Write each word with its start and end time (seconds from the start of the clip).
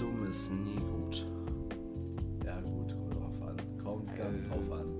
Mischkonsum 0.00 0.26
ist 0.28 0.52
nie 0.52 0.76
gut. 0.76 1.26
Ja 2.44 2.60
gut, 2.60 2.94
kommt 2.94 3.14
drauf 3.16 3.42
an. 3.42 3.56
Kommt 3.82 4.16
ganz 4.16 4.40
Äh. 4.40 4.44
drauf 4.44 4.70
an. 4.80 4.94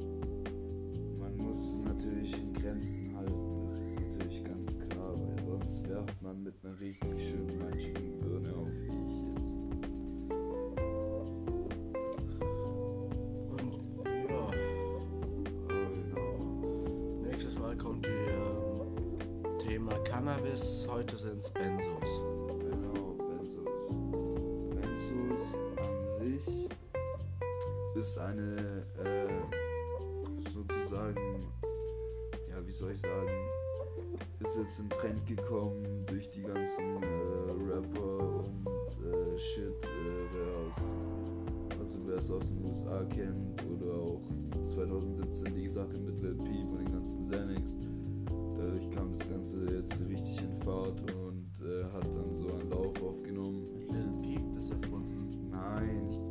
Man 1.21 1.37
muss 1.37 1.59
es 1.59 1.81
natürlich 1.85 2.33
in 2.35 2.53
Grenzen 2.53 3.17
halten, 3.17 3.63
das 3.65 3.75
ist 3.81 4.01
natürlich 4.01 4.43
ganz 4.45 4.77
klar, 4.89 5.15
weil 5.15 5.45
sonst 5.47 5.89
werft 5.89 6.21
man 6.23 6.43
mit 6.43 6.55
einer 6.65 6.79
richtig 6.81 7.11
schönen 7.31 7.59
matschigen 7.61 8.19
Birne 8.19 8.53
auf, 8.57 8.69
wie 8.69 8.89
ich 8.89 9.23
jetzt. 9.37 9.55
Und 13.53 13.73
ja, 14.29 14.49
Oh, 14.49 14.51
genau. 16.11 17.23
nächstes 17.23 17.57
Mal 17.59 17.77
kommt 17.77 18.05
die 18.05 18.11
ähm, 18.11 19.59
Thema 19.61 19.93
Cannabis. 20.05 20.89
Heute 20.91 21.17
sind 21.17 21.39
es 21.45 21.51
Benzos. 21.53 21.78
Ist 27.99 28.17
eine 28.19 28.85
äh, 29.05 29.29
sozusagen, 30.55 31.53
ja, 32.49 32.65
wie 32.65 32.73
soll 32.73 32.93
ich 32.93 33.01
sagen, 33.01 33.29
ist 34.41 34.57
jetzt 34.57 34.79
in 34.79 34.89
Trend 34.91 35.27
gekommen 35.27 36.07
durch 36.07 36.31
die 36.31 36.43
ganzen 36.43 37.03
äh, 37.03 37.73
Rapper 37.73 38.45
und 38.45 38.67
äh, 39.05 39.39
Shit, 39.39 39.65
äh, 39.65 40.29
wer 40.33 40.57
aus, 40.67 40.99
also 41.81 41.99
wer 42.07 42.19
es 42.19 42.31
aus 42.31 42.49
den 42.51 42.65
USA 42.65 43.05
kennt 43.05 43.65
oder 43.67 43.93
auch 43.95 44.23
2017 44.67 45.55
die 45.57 45.69
Sache 45.69 45.99
mit 45.99 46.23
Lil 46.23 46.37
Peep 46.37 46.71
und 46.71 46.79
den 46.79 46.93
ganzen 46.93 47.21
Xanax. 47.23 47.77
Dadurch 48.57 48.91
kam 48.91 49.13
das 49.13 49.29
Ganze 49.29 49.75
jetzt 49.75 50.09
richtig 50.09 50.41
in 50.41 50.57
Fahrt 50.63 51.01
und 51.15 51.51
äh, 51.63 51.85
hat 51.93 52.05
dann 52.05 52.37
so 52.37 52.53
einen 52.53 52.71
Lauf 52.71 53.03
aufgenommen. 53.03 53.67
Lil 53.91 54.13
Peep 54.23 54.55
das 54.55 54.71
erfunden. 54.71 55.51
Nein, 55.51 56.07
nicht. 56.07 56.28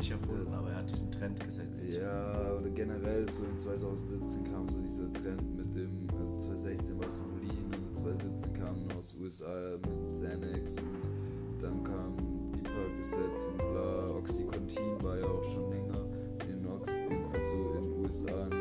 Nicht 0.00 0.12
erfunden, 0.12 0.54
aber 0.54 0.70
er 0.70 0.76
hat 0.76 0.90
diesen 0.90 1.10
Trend 1.10 1.38
gesetzt. 1.38 1.84
Ja, 1.92 2.54
oder 2.58 2.70
generell 2.70 3.28
so 3.28 3.44
in 3.44 3.58
2017 3.58 4.44
kam 4.44 4.66
so 4.70 4.78
dieser 4.78 5.12
Trend 5.12 5.54
mit 5.54 5.76
dem, 5.76 6.08
also 6.18 6.36
2016 6.36 6.98
war 6.98 7.08
es 7.10 7.18
noch 7.18 7.36
Lean 7.42 7.84
und 7.86 7.96
2017 7.98 8.54
kam 8.54 8.76
aus 8.98 9.14
USA 9.20 9.76
mit 9.76 10.06
Xanax 10.06 10.76
und 10.78 11.62
dann 11.62 11.84
kam 11.84 12.16
die 12.54 12.62
Percocets 12.62 13.44
und 13.44 13.58
bla, 13.58 14.16
Oxycontin 14.16 15.02
war 15.02 15.18
ja 15.18 15.26
auch 15.26 15.44
schon 15.44 15.70
länger 15.70 16.00
in, 16.48 16.66
Ox 16.66 16.88
also 17.34 17.78
in 17.78 18.02
USA 18.02 18.59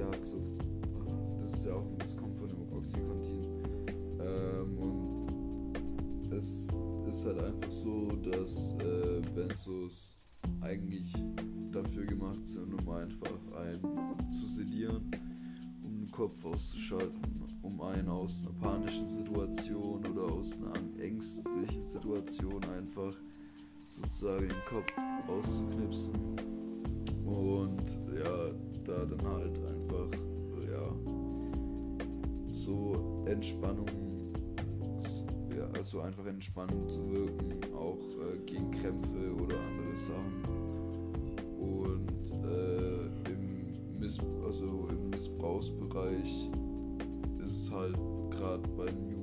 Opiatsucht. 0.00 0.64
Das 1.40 1.52
ist 1.52 1.66
ja 1.66 1.74
auch, 1.74 1.86
das 1.98 2.16
kommt 2.16 2.38
von 2.38 2.48
dem 2.48 2.72
Oxycontin. 2.72 3.46
Ähm, 4.20 4.78
und 4.78 6.32
es 6.32 6.68
ist 7.08 7.24
halt 7.24 7.38
einfach 7.38 7.72
so, 7.72 8.08
dass 8.30 8.74
äh, 8.78 9.20
Benzos 9.34 10.18
eigentlich 10.62 11.12
dafür 11.70 12.06
gemacht 12.06 12.46
sind, 12.46 12.72
um 12.74 12.88
einfach 12.88 13.38
einen 13.56 14.32
zu 14.32 14.46
sedieren, 14.46 15.10
um 15.84 15.98
den 15.98 16.10
Kopf 16.10 16.44
auszuschalten, 16.44 17.44
um 17.62 17.80
einen 17.82 18.08
aus 18.08 18.42
einer 18.42 18.54
panischen 18.60 19.06
Situation 19.06 20.04
oder 20.06 20.32
aus 20.32 20.52
einer 20.62 21.02
ängstlichen 21.02 21.84
Situation 21.84 22.62
einfach 22.76 23.14
sozusagen 23.88 24.48
den 24.48 24.64
Kopf 24.68 24.92
auszuknipsen 25.28 26.14
und 27.26 27.82
ja, 28.18 28.49
da 28.90 29.04
dann 29.04 29.32
halt 29.32 29.56
einfach 29.56 30.10
ja 30.66 30.92
so 32.52 33.24
Entspannung 33.26 33.86
ja, 35.56 35.68
also 35.76 36.00
einfach 36.00 36.26
entspannend 36.26 36.90
zu 36.90 37.10
wirken, 37.10 37.74
auch 37.74 37.98
äh, 37.98 38.38
gegen 38.46 38.70
Krämpfe 38.70 39.34
oder 39.34 39.56
andere 39.68 39.96
Sachen. 39.96 40.44
Und 41.58 42.10
äh, 42.44 43.30
im, 43.30 43.98
Miss 43.98 44.18
also 44.44 44.88
im 44.90 45.10
Missbrauchsbereich 45.10 46.48
ist 47.44 47.52
es 47.52 47.70
halt 47.70 47.96
gerade 48.30 48.66
bei 48.76 48.86
den 48.86 49.19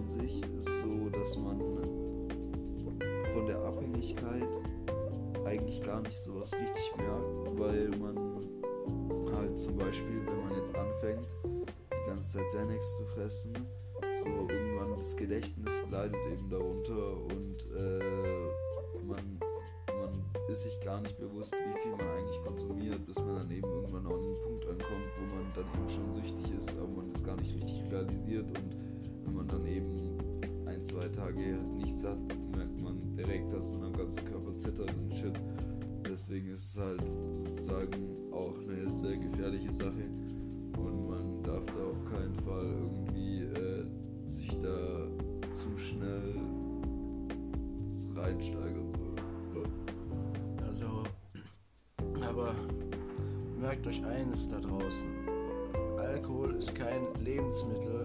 an 0.00 0.08
sich 0.08 0.40
ist 0.56 0.68
so, 0.82 1.08
dass 1.10 1.36
man 1.36 1.58
von 3.32 3.46
der 3.46 3.58
Abhängigkeit 3.58 4.48
eigentlich 5.44 5.82
gar 5.82 6.00
nicht 6.00 6.14
so 6.24 6.40
was 6.40 6.52
richtig 6.52 6.92
merkt, 6.96 7.58
weil 7.58 7.88
man 7.98 8.16
halt 9.34 9.58
zum 9.58 9.76
Beispiel, 9.76 10.22
wenn 10.26 10.48
man 10.48 10.58
jetzt 10.58 10.74
anfängt, 10.74 11.26
die 11.44 12.08
ganze 12.08 12.38
Zeit 12.38 12.46
Xanax 12.48 12.96
zu 12.96 13.04
fressen, 13.06 13.52
so 14.22 14.28
irgendwann 14.28 14.96
das 14.96 15.16
Gedächtnis 15.16 15.72
leidet 15.90 16.18
eben 16.32 16.48
darunter 16.48 17.16
und 17.16 17.66
äh, 17.76 19.04
man, 19.06 19.38
man 19.86 20.50
ist 20.52 20.62
sich 20.62 20.80
gar 20.80 21.00
nicht 21.00 21.18
bewusst, 21.18 21.54
wie 21.54 21.82
viel 21.82 21.92
man 21.92 22.08
eigentlich 22.16 22.42
konsumiert, 22.44 23.06
bis 23.06 23.16
man 23.16 23.36
dann 23.36 23.50
eben 23.50 23.68
irgendwann 23.68 24.06
an 24.06 24.12
einen 24.12 24.34
Punkt 24.34 24.66
ankommt, 24.66 25.10
wo 25.18 25.36
man 25.36 25.52
dann 25.54 25.64
eben 25.74 25.88
schon 25.88 26.14
süchtig 26.14 26.58
ist, 26.58 26.78
aber 26.78 26.88
man 26.88 27.10
es 27.14 27.24
gar 27.24 27.36
nicht 27.36 27.54
richtig 27.54 27.82
realisiert 27.90 28.46
und 28.46 28.79
man 29.40 29.48
dann 29.48 29.66
eben 29.66 30.18
ein, 30.66 30.84
zwei 30.84 31.08
Tage 31.08 31.58
nichts 31.74 32.04
hat, 32.04 32.18
merkt 32.54 32.80
man 32.82 33.16
direkt, 33.16 33.50
dass 33.52 33.70
man 33.70 33.84
am 33.84 33.92
ganzen 33.94 34.22
Körper 34.26 34.56
zittert 34.58 34.92
und 34.98 35.14
shit. 35.16 35.32
Deswegen 36.06 36.50
ist 36.50 36.74
es 36.74 36.78
halt 36.78 37.02
sozusagen 37.32 38.32
auch 38.32 38.54
eine 38.58 38.92
sehr 38.92 39.16
gefährliche 39.16 39.72
Sache 39.72 40.10
und 40.76 41.08
man 41.08 41.42
darf 41.42 41.64
da 41.66 41.84
auf 41.84 42.04
keinen 42.04 42.34
Fall 42.44 42.66
irgendwie 42.66 43.42
äh, 43.44 43.86
sich 44.26 44.50
da 44.60 45.08
zu 45.54 45.78
schnell 45.78 46.34
reinsteigern. 48.14 48.92
So. 49.54 49.62
Also, 50.66 51.02
aber 52.28 52.54
merkt 53.58 53.86
euch 53.86 54.04
eins 54.04 54.48
da 54.48 54.60
draußen. 54.60 55.08
Alkohol 55.98 56.56
ist 56.56 56.74
kein 56.74 57.06
Lebensmittel, 57.24 57.99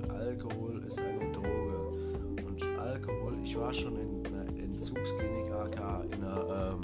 ich 3.55 3.61
war 3.61 3.73
schon 3.73 3.95
in 3.97 4.27
einer 4.27 4.49
Entzugsklinik, 4.59 5.49
aka 5.49 6.03
in 6.11 6.21
einer, 6.21 6.73
ähm, 6.73 6.81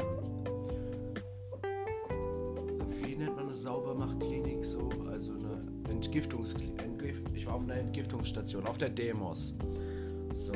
wie 3.04 3.16
nennt 3.18 3.36
man 3.36 3.50
das, 3.50 3.64
Saubermachtklinik 3.64 4.64
so? 4.64 4.90
Also 5.10 5.34
eine 5.34 5.62
Entgiftungsklinik. 5.90 6.82
Entgift 6.82 7.24
ich 7.36 7.46
war 7.46 7.56
auf 7.56 7.64
einer 7.64 7.76
Entgiftungsstation, 7.76 8.66
auf 8.66 8.78
der 8.78 8.88
Demos. 8.88 9.54
So. 10.32 10.54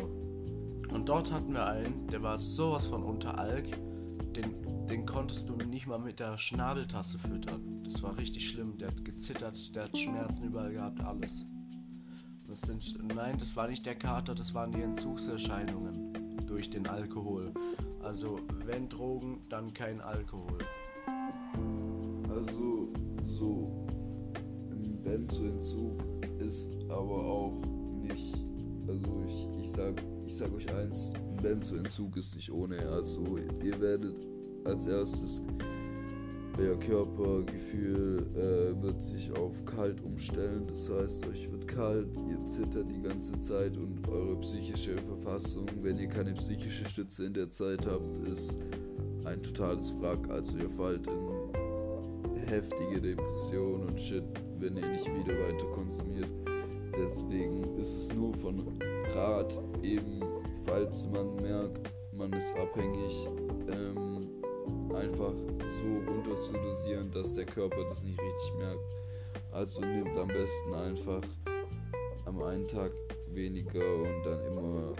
Und 0.89 1.09
dort 1.09 1.33
hatten 1.33 1.51
wir 1.51 1.65
einen, 1.65 2.07
der 2.07 2.23
war 2.23 2.39
sowas 2.39 2.85
von 2.85 3.03
unter 3.03 3.37
Alk, 3.37 3.67
den, 4.37 4.85
den 4.87 5.05
konntest 5.05 5.49
du 5.49 5.57
nicht 5.57 5.85
mal 5.85 5.99
mit 5.99 6.21
der 6.21 6.37
Schnabeltasse 6.37 7.19
füttern. 7.19 7.83
Das 7.83 8.01
war 8.01 8.17
richtig 8.17 8.49
schlimm. 8.49 8.77
Der 8.77 8.87
hat 8.87 9.03
gezittert, 9.03 9.75
der 9.75 9.83
hat 9.83 9.97
Schmerzen 9.97 10.45
überall 10.45 10.71
gehabt, 10.71 11.01
alles. 11.01 11.45
Das 12.47 12.61
sind, 12.61 13.13
nein, 13.13 13.37
das 13.37 13.57
war 13.57 13.67
nicht 13.67 13.85
der 13.85 13.95
Kater, 13.95 14.33
das 14.33 14.53
waren 14.53 14.71
die 14.71 14.81
Entzugserscheinungen 14.81 16.04
durch 16.47 16.69
den 16.69 16.87
Alkohol. 16.87 17.51
Also, 18.01 18.39
wenn 18.65 18.87
Drogen, 18.89 19.41
dann 19.49 19.73
kein 19.73 20.01
Alkohol. 20.01 20.57
Also 22.29 22.89
so 23.27 23.85
ein 24.71 25.01
Benzoentzug 25.01 26.03
ist 26.39 26.71
aber 26.89 27.25
auch 27.25 27.61
nicht, 28.01 28.35
also 28.87 29.23
ich, 29.25 29.47
ich 29.61 29.71
sag, 29.71 29.93
ich 30.25 30.35
sag 30.35 30.53
euch 30.53 30.71
eins, 30.73 31.13
ein 31.13 31.37
Benzoentzug 31.37 32.17
ist 32.17 32.35
nicht 32.35 32.51
ohne. 32.51 32.79
Also 32.89 33.37
ihr 33.63 33.79
werdet 33.79 34.27
als 34.65 34.85
erstes 34.87 35.41
euer 36.57 36.79
Körpergefühl 36.79 38.25
äh, 38.35 38.81
wird 38.81 39.01
sich 39.01 39.31
auf 39.37 39.65
kalt 39.65 40.01
umstellen. 40.01 40.65
Das 40.67 40.89
heißt, 40.89 41.27
euch 41.27 41.49
kalt, 41.67 42.07
ihr 42.29 42.45
zittert 42.47 42.89
die 42.89 43.01
ganze 43.01 43.37
Zeit 43.39 43.77
und 43.77 44.07
eure 44.09 44.35
psychische 44.41 44.95
Verfassung, 44.97 45.65
wenn 45.81 45.97
ihr 45.97 46.07
keine 46.07 46.33
psychische 46.33 46.85
Stütze 46.85 47.25
in 47.25 47.33
der 47.33 47.49
Zeit 47.51 47.85
habt, 47.85 48.27
ist 48.27 48.57
ein 49.25 49.41
totales 49.41 49.93
Wrack. 49.99 50.29
Also 50.29 50.57
ihr 50.57 50.69
fallt 50.69 51.07
in 51.07 52.41
heftige 52.47 53.01
Depression 53.01 53.87
und 53.87 53.99
Shit, 53.99 54.23
wenn 54.59 54.77
ihr 54.77 54.87
nicht 54.87 55.05
wieder 55.05 55.33
weiter 55.33 55.65
konsumiert. 55.73 56.29
Deswegen 56.97 57.77
ist 57.79 57.93
es 57.93 58.13
nur 58.13 58.33
von 58.35 58.63
Rat, 59.13 59.59
eben 59.83 60.21
falls 60.65 61.09
man 61.11 61.35
merkt, 61.37 61.91
man 62.13 62.31
ist 62.33 62.55
abhängig, 62.55 63.27
ähm, 63.69 64.27
einfach 64.95 65.33
so 65.59 66.11
runter 66.11 66.41
zu 66.41 66.53
dosieren, 66.53 67.11
dass 67.11 67.33
der 67.33 67.45
Körper 67.45 67.83
das 67.89 68.03
nicht 68.03 68.19
richtig 68.19 68.53
merkt. 68.57 68.95
Also 69.51 69.81
nehmt 69.81 70.17
am 70.17 70.27
besten 70.27 70.73
einfach 70.73 71.21
am 72.25 72.41
einen 72.41 72.67
Tag 72.67 72.91
weniger 73.33 73.95
und 74.01 74.23
dann 74.25 74.39
immer 74.45 74.93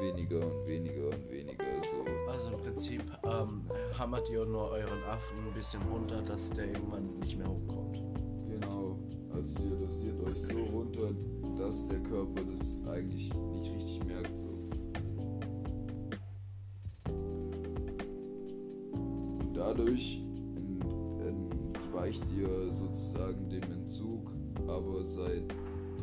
weniger 0.00 0.44
und 0.44 0.66
weniger 0.66 1.06
und 1.06 1.30
weniger. 1.30 1.64
So. 1.82 2.30
Also 2.30 2.54
im 2.54 2.60
Prinzip 2.60 3.02
ähm, 3.24 3.62
hammert 3.98 4.28
ihr 4.30 4.44
nur 4.44 4.70
euren 4.70 5.02
Affen 5.08 5.38
ein 5.46 5.54
bisschen 5.54 5.80
runter, 5.82 6.20
dass 6.22 6.50
der 6.50 6.66
irgendwann 6.66 7.18
nicht 7.20 7.38
mehr 7.38 7.48
hochkommt. 7.48 8.02
Genau. 8.48 8.98
Also 9.32 9.58
ihr 9.60 9.76
dosiert 9.76 10.20
euch 10.26 10.38
so 10.38 10.62
runter, 10.76 11.10
dass 11.56 11.86
der 11.88 12.00
Körper 12.00 12.42
das 12.50 12.76
eigentlich 12.90 13.32
nicht 13.34 13.72
richtig 13.74 14.04
merkt. 14.04 14.36
So. 14.36 14.44
Und 18.92 19.54
dadurch 19.54 20.20
entweicht 21.26 22.24
ihr 22.36 22.72
sozusagen 22.72 23.48
dem 23.48 23.72
Entzug, 23.72 24.32
aber 24.66 25.06
seid 25.06 25.44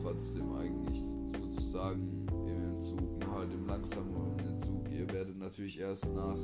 trotzdem 0.02 0.56
eigentlich 0.56 1.02
sozusagen 1.42 2.28
im 2.48 2.74
Entzug, 2.74 3.00
nur 3.20 3.36
halt 3.36 3.54
im 3.54 3.68
langsameren 3.68 4.40
Entzug. 4.40 4.90
Ihr 4.92 5.12
werdet 5.12 5.38
natürlich 5.38 5.80
erst 5.80 6.16
nach, 6.16 6.38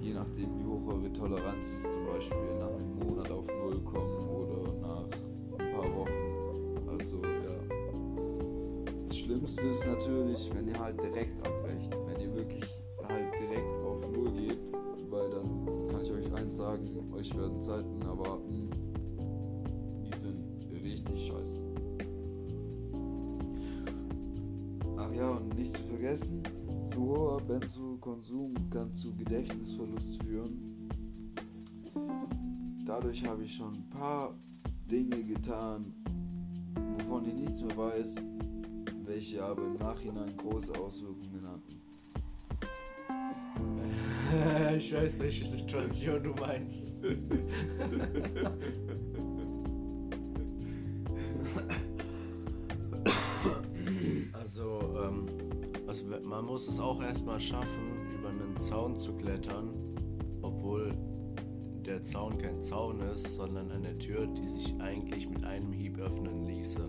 je 0.00 0.14
nachdem 0.14 0.58
wie 0.58 0.64
hoch 0.64 0.86
eure 0.86 1.12
Toleranz 1.12 1.72
ist, 1.72 1.92
zum 1.92 2.06
Beispiel 2.06 2.58
nach 2.58 2.72
einem 2.72 2.94
Monat 2.98 3.30
auf 3.30 3.46
Null 3.46 3.80
kommen 3.80 4.28
oder 4.28 4.72
nach 4.80 5.04
ein 5.58 5.72
paar 5.72 5.96
Wochen. 5.96 6.88
Also 6.88 7.22
ja. 7.22 7.76
Das 9.08 9.16
Schlimmste 9.16 9.66
ist 9.68 9.86
natürlich, 9.86 10.50
wenn 10.54 10.68
ihr 10.68 10.78
halt 10.78 11.00
direkt 11.02 11.46
abbrecht. 11.46 11.94
Wenn 12.06 12.20
ihr 12.20 12.34
wirklich 12.34 12.64
halt 13.08 13.32
direkt 13.40 13.84
auf 13.84 14.00
Null 14.12 14.30
geht, 14.32 14.58
weil 15.10 15.30
dann 15.30 15.88
kann 15.88 16.02
ich 16.02 16.12
euch 16.12 16.34
eins 16.34 16.56
sagen, 16.56 17.12
euch 17.12 17.36
werden 17.36 17.60
Zeiten 17.60 18.00
erwarten, 18.02 18.70
vergessen, 26.12 26.42
zu 26.84 27.00
hoher 27.00 27.40
Benzokonsum 27.40 28.52
kann 28.70 28.94
zu 28.94 29.16
Gedächtnisverlust 29.16 30.22
führen. 30.22 30.88
Dadurch 32.84 33.26
habe 33.26 33.44
ich 33.44 33.54
schon 33.54 33.72
ein 33.72 33.88
paar 33.88 34.34
Dinge 34.90 35.24
getan, 35.24 35.94
wovon 36.98 37.24
ich 37.26 37.32
nichts 37.34 37.62
mehr 37.62 37.74
weiß, 37.76 38.16
welche 39.04 39.42
aber 39.42 39.62
im 39.62 39.78
Nachhinein 39.78 40.36
große 40.36 40.74
Auswirkungen 40.74 41.48
hatten. 41.48 41.80
ich 44.76 44.94
weiß, 44.94 45.18
welche 45.18 45.46
Situation 45.46 46.22
du 46.22 46.34
meinst. 46.34 46.92
also, 54.32 54.94
ähm, 55.02 55.26
also 55.92 56.06
man 56.24 56.46
muss 56.46 56.68
es 56.68 56.80
auch 56.80 57.02
erstmal 57.02 57.38
schaffen, 57.38 58.08
über 58.18 58.30
einen 58.30 58.56
Zaun 58.56 58.96
zu 58.98 59.12
klettern, 59.12 59.74
obwohl 60.40 60.90
der 61.84 62.02
Zaun 62.02 62.38
kein 62.38 62.62
Zaun 62.62 62.98
ist, 63.00 63.34
sondern 63.34 63.70
eine 63.70 63.98
Tür, 63.98 64.26
die 64.26 64.48
sich 64.48 64.74
eigentlich 64.80 65.28
mit 65.28 65.44
einem 65.44 65.70
Hieb 65.70 65.98
öffnen 65.98 66.46
ließe. 66.46 66.88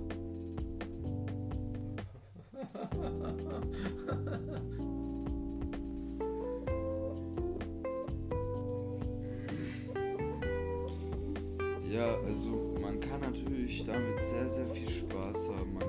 Ja, 11.91 12.15
also 12.25 12.73
man 12.81 13.01
kann 13.01 13.19
natürlich 13.19 13.83
damit 13.83 14.21
sehr, 14.21 14.49
sehr 14.49 14.67
viel 14.69 14.89
Spaß 14.89 15.49
haben. 15.49 15.82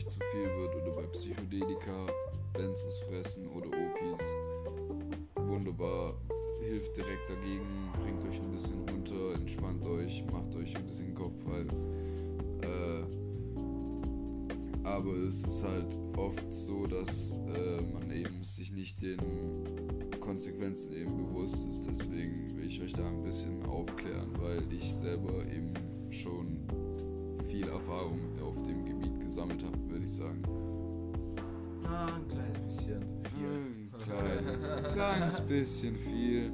Euch 0.00 0.08
zu 0.08 0.18
viel 0.32 0.44
wird 0.56 0.74
oder 0.76 0.92
bei 0.96 1.06
Psychedelika 1.08 2.06
Benzos 2.54 3.00
fressen 3.00 3.46
oder 3.48 3.66
Opis. 3.66 4.24
Wunderbar, 5.34 6.14
hilft 6.62 6.96
direkt 6.96 7.28
dagegen, 7.28 7.92
bringt 8.02 8.24
euch 8.24 8.40
ein 8.40 8.50
bisschen 8.50 8.88
runter, 8.88 9.34
entspannt 9.34 9.84
euch, 9.84 10.24
macht 10.32 10.54
euch 10.54 10.74
ein 10.74 10.86
bisschen 10.86 11.14
Kopf 11.14 11.34
frei. 11.44 11.66
Äh, 12.62 13.02
aber 14.84 15.12
es 15.28 15.42
ist 15.42 15.62
halt 15.62 15.94
oft 16.16 16.50
so, 16.50 16.86
dass 16.86 17.38
äh, 17.54 17.82
man 17.92 18.10
eben 18.10 18.42
sich 18.42 18.72
nicht 18.72 19.02
den 19.02 19.18
Konsequenzen 20.20 20.92
eben 20.92 21.14
bewusst 21.14 21.68
ist. 21.68 21.86
Deswegen 21.86 22.56
will 22.56 22.66
ich 22.66 22.80
euch 22.80 22.94
da 22.94 23.06
ein 23.06 23.22
bisschen 23.22 23.62
aufklären, 23.66 24.30
weil 24.38 24.62
ich 24.72 24.94
selber 24.94 25.44
eben 25.44 25.74
schon 26.10 26.66
viel 27.60 27.68
Erfahrung 27.68 28.18
auf 28.42 28.56
dem 28.62 28.84
Gebiet 28.86 29.20
gesammelt 29.20 29.62
habe, 29.62 29.76
würde 29.90 30.04
ich 30.04 30.12
sagen. 30.12 30.42
Ah, 31.84 32.06
ein 32.16 32.28
kleines 32.28 32.76
bisschen. 32.76 33.02
Ein 33.02 33.90
klein, 34.02 34.92
kleines 34.92 35.40
bisschen 35.40 35.96
viel. 35.96 36.50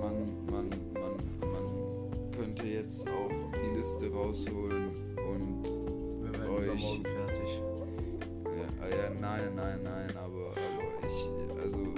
Man, 0.00 0.46
man, 0.50 0.68
man, 0.94 1.16
man 1.40 2.30
könnte 2.32 2.66
jetzt 2.66 3.06
auch 3.08 3.30
die 3.52 3.76
Liste 3.76 4.10
rausholen 4.10 4.90
und 5.16 5.64
Wir 6.22 6.32
werden 6.32 6.50
Euch. 6.50 6.64
übermorgen 6.64 7.02
fertig. 7.04 7.62
ja, 8.80 8.88
ja 8.88 9.10
nein, 9.20 9.54
nein, 9.54 9.80
nein, 9.82 10.10
aber, 10.16 10.52
aber 10.52 11.06
ich, 11.06 11.60
also 11.62 11.94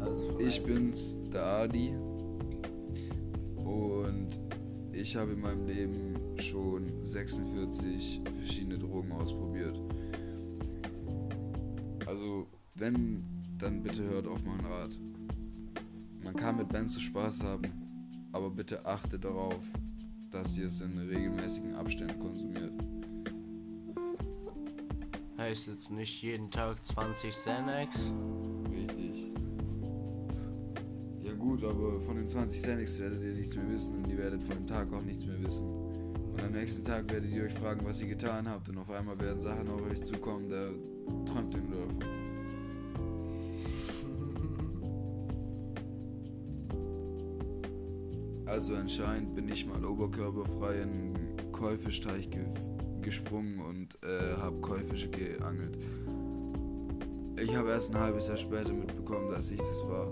Also 0.00 0.38
ich 0.40 0.62
bin's, 0.62 1.16
der 1.32 1.44
Adi 1.44 1.94
und 3.64 4.40
ich 4.92 5.14
habe 5.14 5.32
in 5.32 5.40
meinem 5.40 5.66
Leben 5.66 6.05
schon 6.56 7.04
46 7.04 8.22
verschiedene 8.38 8.78
Drogen 8.78 9.12
ausprobiert. 9.12 9.78
Also, 12.06 12.46
wenn, 12.74 13.22
dann 13.58 13.82
bitte 13.82 14.02
hört 14.04 14.26
auf 14.26 14.42
meinen 14.42 14.64
Rat. 14.64 14.90
Man 16.22 16.34
kann 16.34 16.56
mit 16.56 16.68
Benzo 16.70 16.98
Spaß 16.98 17.42
haben, 17.42 17.70
aber 18.32 18.50
bitte 18.50 18.84
achtet 18.86 19.24
darauf, 19.24 19.60
dass 20.30 20.56
ihr 20.56 20.66
es 20.66 20.80
in 20.80 20.98
regelmäßigen 20.98 21.74
Abständen 21.74 22.18
konsumiert. 22.20 22.72
Heißt 25.36 25.68
jetzt 25.68 25.90
nicht 25.90 26.22
jeden 26.22 26.50
Tag 26.50 26.82
20 26.84 27.30
Xanax. 27.30 28.12
Richtig. 28.70 29.30
Ja 31.22 31.34
gut, 31.34 31.62
aber 31.64 32.00
von 32.00 32.16
den 32.16 32.26
20 32.26 32.62
Xanax 32.62 32.98
werdet 32.98 33.22
ihr 33.22 33.34
nichts 33.34 33.54
mehr 33.54 33.68
wissen 33.68 33.96
und 33.96 34.10
ihr 34.10 34.16
werdet 34.16 34.42
von 34.42 34.56
dem 34.56 34.66
Tag 34.66 34.90
auch 34.92 35.02
nichts 35.02 35.26
mehr 35.26 35.40
wissen. 35.42 35.85
Und 36.36 36.44
am 36.44 36.52
nächsten 36.52 36.84
Tag 36.84 37.10
werdet 37.10 37.30
ihr 37.30 37.44
euch 37.44 37.54
fragen, 37.54 37.80
was 37.86 38.02
ihr 38.02 38.08
getan 38.08 38.46
habt 38.46 38.68
und 38.68 38.76
auf 38.76 38.90
einmal 38.90 39.18
werden 39.18 39.40
Sachen 39.40 39.70
auf 39.70 39.80
euch 39.90 40.04
zukommen, 40.04 40.50
da 40.50 40.68
träumt 41.24 41.54
ihr 41.54 41.62
nur 41.62 41.86
davon. 41.86 41.98
Also 48.46 48.76
anscheinend 48.76 49.34
bin 49.34 49.48
ich 49.48 49.66
mal 49.66 49.84
oberkörperfrei 49.84 50.76
in 50.76 50.82
einen 50.82 51.52
Käufesteich 51.52 52.30
ge 52.30 52.44
gesprungen 53.02 53.60
und 53.60 53.98
äh, 54.02 54.36
habe 54.36 54.60
Käufische 54.60 55.08
geangelt. 55.08 55.78
Ich 57.38 57.54
habe 57.54 57.70
erst 57.70 57.94
ein 57.94 58.00
halbes 58.00 58.26
Jahr 58.26 58.36
später 58.36 58.72
mitbekommen, 58.72 59.30
dass 59.30 59.50
ich 59.50 59.58
das 59.58 59.82
war. 59.88 60.10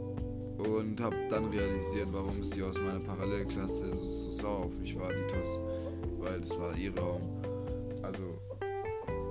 Und 0.58 1.00
habe 1.00 1.16
dann 1.28 1.46
realisiert, 1.46 2.08
warum 2.12 2.44
sie 2.44 2.62
aus 2.62 2.78
meiner 2.78 3.00
Parallelklasse 3.00 3.94
so, 3.96 4.02
so 4.02 4.32
sauer 4.32 4.64
auf 4.66 4.78
mich 4.78 4.96
war, 4.96 5.08
die 5.08 5.26
TUS. 5.26 5.58
Weil 6.24 6.40
das 6.40 6.58
war 6.58 6.74
ihr 6.74 6.96
Raum. 6.98 7.20
Also, 8.02 8.38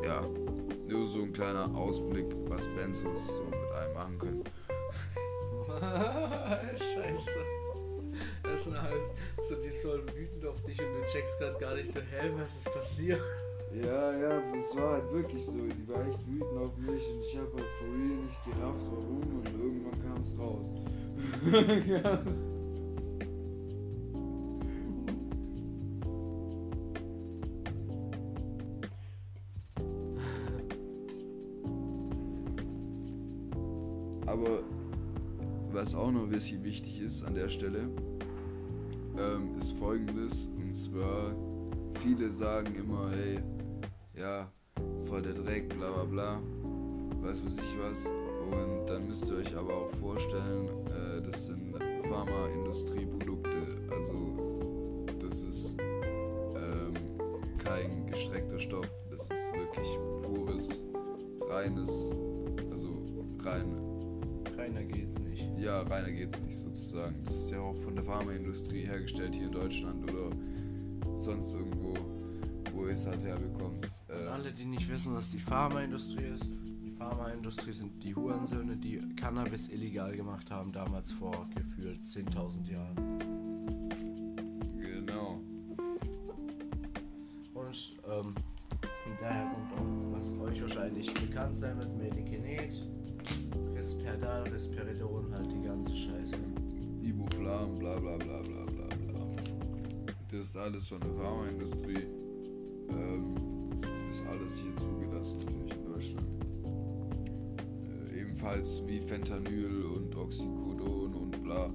ja, 0.06 0.22
nur 0.88 1.08
so 1.08 1.24
ein 1.24 1.34
kleiner 1.34 1.76
Ausblick, 1.76 2.28
was 2.48 2.68
Benzos 2.76 3.28
so 3.28 3.44
mit 3.46 3.72
einem 3.72 3.94
machen 3.94 4.20
können. 4.20 4.44
Scheiße. 6.78 7.40
Das 8.44 8.68
heißt, 8.68 9.14
so 9.50 9.56
die 9.56 9.70
ist 9.70 9.82
voll 9.82 10.04
wütend 10.14 10.46
auf 10.46 10.62
dich 10.62 10.80
und 10.80 10.94
du 10.94 11.06
checkst 11.12 11.40
gerade 11.40 11.58
gar 11.58 11.74
nicht 11.74 11.92
so, 11.92 12.00
hä, 12.00 12.30
was 12.38 12.58
ist 12.58 12.72
passiert? 12.72 13.22
Ja, 13.74 14.12
ja, 14.14 14.40
es 14.56 14.76
war 14.76 14.94
halt 14.94 15.12
wirklich 15.12 15.44
so. 15.44 15.54
Die 15.54 15.88
war 15.88 16.08
echt 16.08 16.20
wütend 16.28 16.60
auf 16.60 16.78
mich 16.78 17.08
und 17.08 17.22
ich 17.22 17.38
habe 17.38 17.54
halt 17.56 17.66
for 17.80 17.88
real 17.88 18.18
nicht 18.24 18.46
gerafft, 18.46 18.86
warum 18.92 19.22
und 19.40 19.48
irgendwann 19.48 20.00
kam 20.04 20.22
es 20.22 20.38
raus. 20.38 20.70
was 35.84 35.96
auch 35.96 36.12
noch 36.12 36.28
bisschen 36.28 36.64
wichtig 36.64 37.02
ist 37.02 37.26
an 37.26 37.36
der 37.36 37.50
Stelle, 37.50 37.90
ähm, 39.18 39.58
ist 39.58 39.74
folgendes. 39.74 40.50
Und 40.56 40.74
zwar, 40.74 41.36
viele 42.02 42.32
sagen 42.32 42.74
immer, 42.76 43.12
hey, 43.12 43.40
ja, 44.16 44.50
voll 45.06 45.22
der 45.22 45.34
Dreck, 45.34 45.68
bla 45.78 45.92
bla 45.92 46.04
bla, 46.06 46.42
weiß 47.22 47.42
was 47.44 47.58
ich 47.58 47.76
was. 47.82 48.06
Und 48.06 48.86
dann 48.88 49.10
müsst 49.10 49.28
ihr 49.28 49.36
euch 49.36 49.54
aber 49.58 49.74
auch 49.74 49.92
vorstellen, 50.00 50.70
äh, 50.88 51.22
das 51.22 51.48
sind 51.48 51.76
Pharmaindustrieprodukte, 52.08 53.68
also 53.92 55.06
das 55.20 55.44
ist 55.44 55.78
ähm, 56.56 56.94
kein 57.62 58.08
gestreckter 58.08 58.58
Stoff, 58.58 58.90
das 59.12 59.24
ist 59.24 59.54
wirklich 59.54 59.98
pures, 60.22 60.86
reines, 61.50 62.14
also 62.72 63.04
rein. 63.44 63.83
Ja, 65.64 65.82
reiner 65.84 66.12
geht's 66.12 66.42
nicht 66.42 66.58
sozusagen. 66.58 67.24
Das 67.24 67.34
ist 67.34 67.52
ja 67.52 67.62
auch 67.62 67.76
von 67.78 67.96
der 67.96 68.04
Pharmaindustrie 68.04 68.86
hergestellt 68.86 69.34
hier 69.34 69.46
in 69.46 69.54
Deutschland 69.54 70.04
oder 70.12 70.36
sonst 71.16 71.54
irgendwo, 71.54 71.96
wo 72.74 72.86
ihr 72.86 72.92
es 72.92 73.08
halt 73.08 73.24
herbekommt. 73.24 73.90
Äh, 74.10 74.28
alle, 74.28 74.52
die 74.52 74.66
nicht 74.66 74.90
wissen, 74.90 75.16
was 75.16 75.32
die 75.32 75.40
Pharmaindustrie 75.40 76.26
ist, 76.26 76.50
die 76.84 76.92
Pharmaindustrie 76.92 77.72
sind 77.72 78.04
die 78.04 78.14
Hurensöhne, 78.14 78.76
die 78.76 79.00
Cannabis 79.16 79.70
illegal 79.70 80.14
gemacht 80.14 80.52
haben, 80.52 80.74
damals 80.74 81.14
vor 81.14 81.48
gefühlt 81.56 82.02
10.000 82.02 82.70
Jahren. 82.70 83.20
Genau. 84.82 85.40
Und 87.54 87.94
ähm, 88.12 88.36
daher 89.22 89.50
kommt 89.50 89.74
auch, 89.80 90.18
was 90.18 90.38
euch 90.40 90.62
wahrscheinlich 90.62 91.14
bekannt 91.14 91.58
sein 91.58 91.78
wird, 91.78 91.98
Medikinet, 91.98 92.86
Risperdal, 93.94 94.44
Risperidon, 94.52 95.32
halt 95.32 95.52
die 95.52 95.62
ganze 95.62 95.96
Scheiße. 95.96 96.38
Ibuflam, 97.04 97.78
bla 97.78 98.00
bla 98.00 98.18
bla 98.18 98.42
bla 98.42 98.66
bla 98.66 98.88
bla. 98.88 99.44
Das 100.32 100.46
ist 100.48 100.58
alles 100.58 100.88
von 100.88 101.00
der 101.00 101.14
Pharmaindustrie. 101.14 102.08
Ähm, 102.90 103.36
ist 104.10 104.24
alles 104.28 104.58
hier 104.58 104.76
zugelassen 104.78 105.38
natürlich 105.46 105.76
in 105.76 105.86
Deutschland. 105.86 106.28
Äh, 108.10 108.22
ebenfalls 108.22 108.82
wie 108.88 109.00
Fentanyl 109.00 109.86
und 109.86 110.16
Oxycodon 110.16 111.14
und 111.14 111.44
bla. 111.44 111.72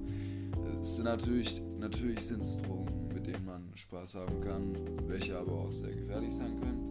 Es 0.81 0.95
sind 0.95 1.05
natürlich, 1.05 1.61
natürlich 1.79 2.19
sind 2.19 2.41
es 2.41 2.57
Drogen, 2.63 3.07
mit 3.13 3.27
denen 3.27 3.45
man 3.45 3.63
Spaß 3.75 4.15
haben 4.15 4.41
kann, 4.41 4.75
welche 5.07 5.37
aber 5.37 5.53
auch 5.53 5.71
sehr 5.71 5.93
gefährlich 5.93 6.33
sein 6.33 6.59
können. 6.59 6.88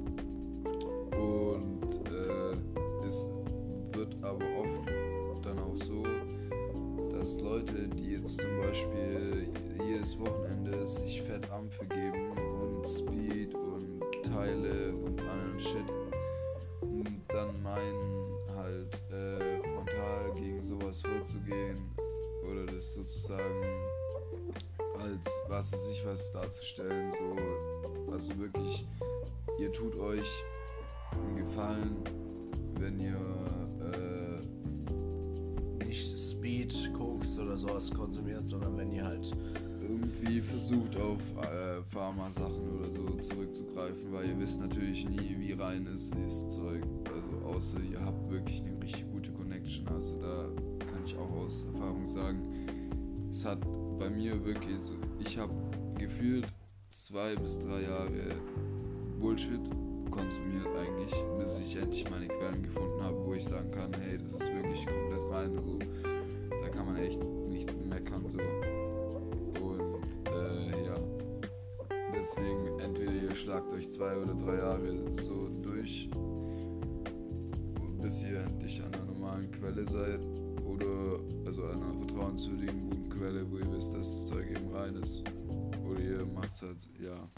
Sowas 21.19 21.33
vorzugehen 21.33 21.79
oder 22.49 22.67
das 22.67 22.95
sozusagen 22.95 23.65
als 25.01 25.29
was 25.49 25.73
es 25.73 25.85
sich 25.87 26.05
was 26.05 26.31
darzustellen, 26.33 27.13
so 27.13 28.13
also 28.13 28.37
wirklich 28.39 28.87
ihr 29.59 29.73
tut 29.73 29.97
euch 29.97 30.29
einen 31.13 31.37
Gefallen, 31.37 31.97
wenn 32.79 32.99
ihr 33.01 33.17
äh, 33.93 34.41
nicht 35.85 36.19
Speed, 36.19 36.93
Koks 36.95 37.39
oder 37.39 37.57
sowas 37.57 37.91
konsumiert, 37.91 38.47
sondern 38.47 38.77
wenn 38.77 38.93
ihr 38.93 39.05
halt 39.05 39.33
irgendwie 39.81 40.41
versucht 40.41 40.97
auf 40.97 41.21
äh, 41.43 41.83
Pharmasachen 41.91 42.79
oder 42.79 42.89
so 42.89 43.09
zurückzugreifen, 43.21 44.13
weil 44.13 44.29
ihr 44.29 44.39
wisst 44.39 44.61
natürlich 44.61 45.09
nie, 45.09 45.37
wie 45.39 45.53
rein 45.53 45.87
ist 45.87 46.15
dieses 46.15 46.49
Zeug. 46.55 46.83
Also 47.07 47.47
außer 47.47 47.81
ihr 47.81 48.01
habt 48.01 48.31
wirklich 48.31 48.63
eine 48.63 48.83
richtig 48.83 49.11
gute 49.11 49.31
Connection. 49.33 49.89
Also 49.89 50.17
da 50.19 50.49
ich 51.09 51.17
auch 51.17 51.47
aus 51.47 51.65
Erfahrung 51.73 52.07
sagen, 52.07 52.43
es 53.31 53.45
hat 53.45 53.61
bei 53.99 54.11
mir 54.11 54.45
wirklich, 54.45 54.77
so, 54.83 54.95
ich 55.19 55.39
habe 55.39 55.53
gefühlt 55.99 56.47
zwei 56.91 57.35
bis 57.37 57.59
drei 57.59 57.83
Jahre 57.83 58.37
Bullshit 59.19 59.61
konsumiert 60.11 60.67
eigentlich, 60.77 61.15
bis 61.39 61.61
ich 61.61 61.77
endlich 61.77 62.09
meine 62.11 62.29
Quellen 62.29 62.63
gefunden 62.63 63.03
habe, 63.03 63.17
wo 63.25 63.35
ich 63.35 63.45
sagen 63.45 63.71
kann, 63.71 63.91
hey, 64.01 64.19
das 64.19 64.33
ist 64.33 64.53
wirklich 64.53 64.87
komplett 64.87 65.31
rein. 65.31 65.57
Also, 65.57 65.79
da 66.63 66.69
kann 66.69 66.87
man 66.87 66.97
echt 66.97 67.21
nichts 67.49 67.73
meckern 67.89 68.29
so. 68.29 68.39
Und 68.39 70.29
äh, 70.29 70.87
ja, 70.87 70.97
deswegen 72.15 72.79
entweder 72.81 73.13
ihr 73.13 73.35
schlagt 73.35 73.73
euch 73.73 73.91
zwei 73.91 74.17
oder 74.17 74.35
drei 74.35 74.57
Jahre 74.59 75.13
so 75.23 75.49
durch, 75.63 76.11
bis 78.03 78.23
ihr 78.23 78.41
endlich 78.41 78.83
an 78.83 78.93
einer 78.95 79.05
normalen 79.07 79.51
Quelle 79.53 79.87
seid 79.89 80.21
oder 80.69 81.19
also 81.47 81.65
einer 81.65 81.93
vertrauenswürdigen 81.95 82.91
guten 82.91 83.09
Quelle, 83.11 83.51
wo 83.51 83.59
ihr 83.59 83.73
wisst, 83.73 83.95
dass 83.95 84.13
das 84.13 84.27
Zeug 84.27 84.51
eben 84.51 84.69
rein 84.75 84.95
ist. 84.97 85.23
Oder 85.89 86.01
ihr 86.01 86.27
macht 86.27 86.61
halt, 86.61 86.89
ja, 87.01 87.29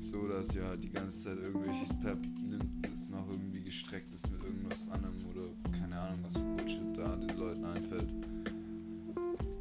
so, 0.00 0.28
dass 0.28 0.54
ihr 0.54 0.64
halt 0.64 0.82
die 0.82 0.90
ganze 0.90 1.24
Zeit 1.24 1.38
irgendwelches 1.38 1.88
Pep 2.02 2.18
nimmt, 2.42 2.86
das 2.86 3.10
noch 3.10 3.28
irgendwie 3.28 3.62
gestreckt 3.62 4.12
ist 4.12 4.30
mit 4.30 4.42
irgendwas 4.42 4.86
anderem 4.90 5.14
oder 5.30 5.78
keine 5.78 5.98
Ahnung, 5.98 6.18
was 6.22 6.34
für 6.34 6.56
Bullshit 6.56 6.96
da 6.98 7.16
den 7.16 7.36
Leuten 7.36 7.64
einfällt. 7.64 8.08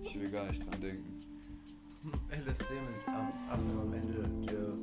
Ich 0.03 0.19
will 0.19 0.29
gar 0.29 0.47
nicht 0.47 0.65
dran 0.65 0.81
denken. 0.81 1.19
LSD 2.29 2.63
mit 2.73 3.07
ab, 3.07 3.33
ab 3.49 3.59
am 3.81 3.93
Ende 3.93 4.29
der 4.47 4.73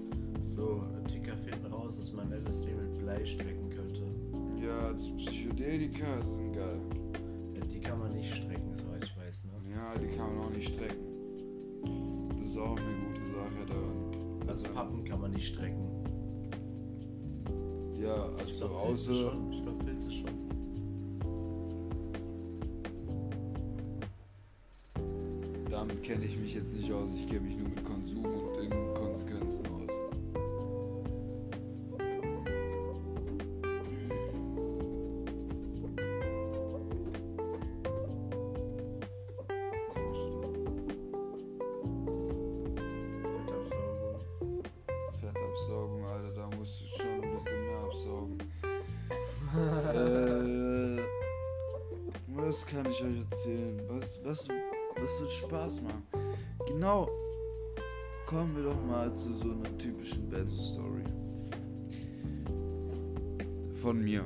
so 0.56 0.85
Ticker 1.06 1.37
finden 1.37 1.73
raus, 1.73 1.97
dass 1.97 2.12
man 2.12 2.32
LSD 2.32 2.75
mit 2.75 2.99
Blei 2.99 3.25
strecken. 3.25 3.72
Ja, 4.73 4.87
als 4.88 5.09
Psychedelika 5.17 6.23
sind 6.25 6.52
geil. 6.55 6.81
Die 7.71 7.81
kann 7.81 7.99
man 7.99 8.12
nicht 8.12 8.33
strecken, 8.35 8.75
soweit 8.75 9.05
ich 9.05 9.17
weiß, 9.17 9.45
ne? 9.45 9.52
Ja, 9.71 9.93
die 9.99 10.07
kann 10.17 10.35
man 10.37 10.47
auch 10.47 10.50
nicht 10.50 10.69
strecken. 10.73 11.05
Das 12.38 12.47
ist 12.47 12.59
auch 12.59 12.76
eine 12.76 12.95
gute 13.07 13.26
Sache 13.29 13.67
daran. 13.67 14.49
Also 14.49 14.64
Pappen 14.73 15.05
kann 15.05 15.21
man 15.21 15.33
nicht 15.33 15.49
strecken. 15.49 15.88
Ja, 18.00 18.31
Ich 18.37 18.43
also 18.45 18.59
glaube 18.69 18.87
Pilze 18.87 19.11
außer. 19.11 19.14
schon. 19.31 19.52
Ich 19.52 19.62
glaube 19.62 19.85
Pilze 19.85 20.11
schon. 20.11 20.31
Damit 25.71 26.02
kenne 26.02 26.25
ich 26.25 26.37
mich 26.38 26.55
jetzt 26.55 26.75
nicht 26.75 26.93
aus. 26.93 27.11
Ich 27.14 27.26
kenne 27.26 27.41
mich 27.43 27.57
nur 27.57 27.62
was 52.52 52.66
kann 52.66 52.85
ich 52.85 53.02
euch 53.02 53.18
erzählen? 53.30 53.80
Was, 53.88 54.21
was, 54.25 54.47
was 55.00 55.21
wird 55.23 55.32
Spaß 55.32 55.80
machen? 55.80 56.02
Genau. 56.66 57.09
Kommen 58.26 58.54
wir 58.54 58.64
doch 58.64 58.87
mal 58.87 59.11
zu 59.14 59.32
so 59.32 59.52
einer 59.52 59.78
typischen 59.78 60.28
Benzo-Story. 60.28 61.02
Von 63.80 64.04
mir. 64.04 64.23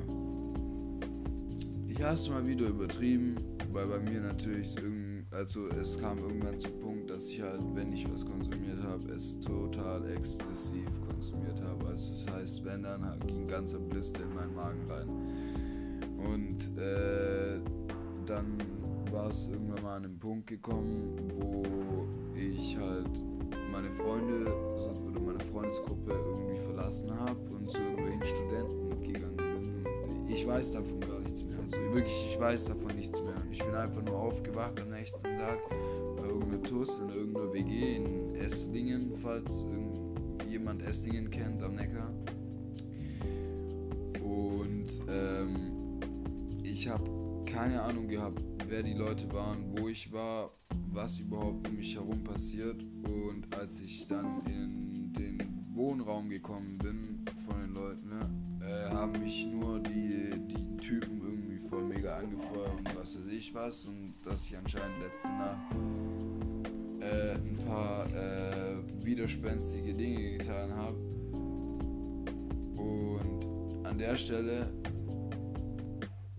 Ich 1.87 2.03
habe 2.03 2.15
es 2.15 2.27
mal 2.27 2.45
wieder 2.45 2.67
übertrieben, 2.67 3.35
weil 3.71 3.87
bei 3.87 3.99
mir 3.99 4.19
natürlich 4.19 4.75
irgend, 4.75 5.31
also 5.31 5.69
es 5.69 5.97
kam 5.97 6.17
irgendwann 6.17 6.59
zum 6.59 6.77
Punkt, 6.81 7.09
dass 7.09 7.29
ich 7.29 7.41
halt, 7.41 7.61
wenn 7.75 7.93
ich 7.93 8.11
was 8.11 8.25
konsumiert 8.25 8.83
habe, 8.83 9.09
es 9.09 9.39
total 9.39 10.05
exzessiv 10.11 10.89
konsumiert 11.09 11.61
habe. 11.61 11.85
Also 11.85 12.11
das 12.11 12.35
heißt, 12.35 12.65
wenn 12.65 12.83
dann 12.83 13.19
ging 13.25 13.47
ganzer 13.47 13.79
Blister 13.79 14.23
in 14.23 14.35
meinen 14.35 14.53
Magen 14.53 14.91
rein. 14.91 15.07
Und 16.17 16.77
äh, 16.77 17.61
dann 18.27 18.57
war 19.11 19.29
es 19.29 19.47
irgendwann 19.47 19.83
mal 19.83 19.95
an 19.97 20.05
einen 20.05 20.19
Punkt 20.19 20.47
gekommen, 20.47 21.15
wo 21.35 21.63
ich 22.35 22.77
halt 22.77 23.09
meine 23.71 23.89
Freunde 23.91 24.53
oder 25.07 25.19
meine 25.19 25.39
Freundesgruppe 25.39 26.11
irgendwie 26.11 26.59
verlassen 26.65 27.09
habe 27.17 27.39
und 27.55 27.69
zu 27.69 27.79
irgendwelchen 27.79 28.25
Studenten 28.25 28.89
mitgegangen 28.89 29.37
bin. 29.37 29.85
Ich 30.27 30.45
weiß 30.45 30.73
davon 30.73 30.99
gar 30.99 31.19
nichts 31.21 31.43
mehr. 31.43 31.57
Also 31.59 31.77
wirklich, 31.93 32.27
ich 32.31 32.39
weiß 32.39 32.65
davon 32.65 32.95
nichts 32.95 33.21
mehr. 33.21 33.41
Ich 33.49 33.63
bin 33.63 33.73
einfach 33.73 34.03
nur 34.03 34.17
aufgewacht 34.17 34.79
am 34.81 34.89
nächsten 34.89 35.23
Tag 35.23 35.59
bei 36.17 36.27
irgendeiner 36.27 36.63
TUS 36.63 36.99
in 36.99 37.09
irgendeiner 37.09 37.53
WG 37.53 37.95
in 37.95 38.35
Esslingen, 38.35 39.13
falls 39.15 39.65
jemand 40.49 40.81
Esslingen 40.81 41.29
kennt 41.29 41.63
am 41.63 41.75
Neckar. 41.75 42.11
Und 44.21 44.87
ähm, 45.07 45.99
ich 46.63 46.89
habe 46.89 47.16
keine 47.47 47.81
Ahnung 47.81 48.07
gehabt, 48.07 48.41
wer 48.67 48.83
die 48.83 48.93
Leute 48.93 49.31
waren, 49.31 49.77
wo 49.77 49.87
ich 49.87 50.11
war, 50.11 50.51
was 50.91 51.19
überhaupt 51.19 51.67
um 51.67 51.75
mich 51.75 51.95
herum 51.95 52.23
passiert. 52.23 52.81
Und 53.03 53.47
als 53.57 53.79
ich 53.79 54.07
dann 54.07 54.41
in 54.45 55.13
den 55.13 55.65
Wohnraum 55.73 56.29
gekommen 56.29 56.77
bin 56.77 57.25
von 57.45 57.61
den 57.61 57.73
Leuten, 57.73 58.09
ne? 58.09 58.29
Äh, 58.67 58.89
haben 58.89 59.13
mich 59.23 59.45
nur 59.45 59.79
die, 59.79 60.31
die 60.47 60.77
Typen 60.77 61.21
irgendwie 61.21 61.59
voll 61.69 61.83
mega 61.83 62.17
angefeuert 62.17 62.77
und 62.77 62.95
was 62.97 63.17
weiß 63.17 63.27
ich 63.27 63.53
was 63.53 63.85
und 63.85 64.15
dass 64.25 64.45
ich 64.45 64.57
anscheinend 64.57 64.99
letzte 64.99 65.29
Nacht 65.29 65.75
äh, 66.99 67.35
ein 67.35 67.57
paar 67.65 68.07
äh, 68.07 68.77
widerspenstige 69.05 69.93
Dinge 69.93 70.37
getan 70.37 70.73
habe. 70.73 70.97
Und 72.75 73.85
an 73.85 73.97
der 73.97 74.15
Stelle 74.17 74.69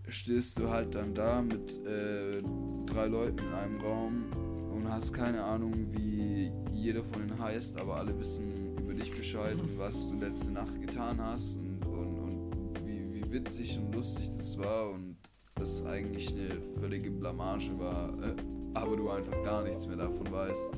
stehst 0.09 0.59
du 0.59 0.69
halt 0.69 0.95
dann 0.95 1.15
da 1.15 1.43
mit 1.43 1.73
äh, 1.87 2.43
drei 2.87 3.07
Leuten 3.07 3.39
in 3.39 3.55
einem 3.55 3.81
Raum 3.81 4.25
und 4.73 4.89
hast 4.89 5.13
keine 5.13 5.43
Ahnung, 5.43 5.75
wie 5.93 6.51
jeder 6.73 7.05
von 7.05 7.23
ihnen 7.23 7.39
heißt, 7.39 7.79
aber 7.79 7.97
alle 7.97 8.19
wissen 8.19 8.77
über 8.79 8.95
dich 8.95 9.15
Bescheid 9.15 9.55
und 9.55 9.79
was 9.79 10.09
du 10.09 10.19
letzte 10.19 10.53
Nacht 10.53 10.81
getan 10.81 11.21
hast 11.23 11.57
und, 11.57 11.87
und, 11.87 12.19
und 12.19 12.87
wie, 12.87 13.13
wie 13.15 13.33
witzig 13.33 13.79
und 13.79 13.95
lustig 13.95 14.31
das 14.37 14.57
war 14.59 14.91
und 14.91 15.17
das 15.57 15.85
eigentlich 15.85 16.33
eine 16.33 16.61
völlige 16.81 17.11
Blamage 17.11 17.79
war, 17.79 18.11
äh, 18.23 18.35
aber 18.75 18.97
du 18.97 19.11
einfach 19.11 19.43
gar 19.43 19.63
nichts 19.65 19.87
mehr 19.87 19.97
davon 19.97 20.31
weißt. 20.31 20.71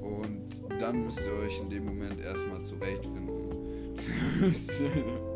Und 0.00 0.80
dann 0.80 1.04
müsst 1.04 1.24
ihr 1.26 1.32
euch 1.44 1.60
in 1.60 1.70
dem 1.70 1.84
Moment 1.84 2.18
erstmal 2.20 2.62
zurechtfinden. 2.62 3.28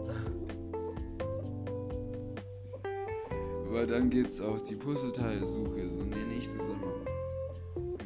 Weil 3.73 3.87
dann 3.87 4.11
geht's 4.11 4.39
auf 4.39 4.63
die 4.63 4.77
Puzzleteilsuche, 4.77 5.89
so 5.89 6.03
nenne 6.03 6.35
ich 6.35 6.47
das 6.47 6.63
immer. 6.63 6.93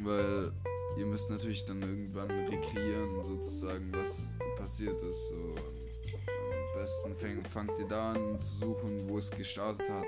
Weil 0.01 0.53
ihr 0.97 1.05
müsst 1.05 1.29
natürlich 1.29 1.65
dann 1.65 1.81
irgendwann 1.81 2.31
rekreieren, 2.31 3.21
sozusagen, 3.21 3.91
was 3.91 4.25
passiert 4.57 5.01
ist. 5.01 5.27
So. 5.27 5.35
Am 5.35 6.81
besten 6.81 7.13
fäng, 7.17 7.43
fangt 7.43 7.77
ihr 7.79 7.87
da 7.87 8.13
an 8.13 8.39
zu 8.39 8.55
suchen, 8.59 9.09
wo 9.09 9.17
es 9.17 9.29
gestartet 9.29 9.89
hat. 9.89 10.05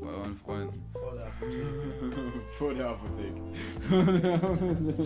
Bei 0.00 0.08
euren 0.08 0.36
Freunden. 0.36 0.82
Vor 2.52 2.72
der 2.72 2.86
Apotheke. 2.88 3.42
Vor 3.92 4.14
der 4.16 4.32
Apotheke. 4.34 5.02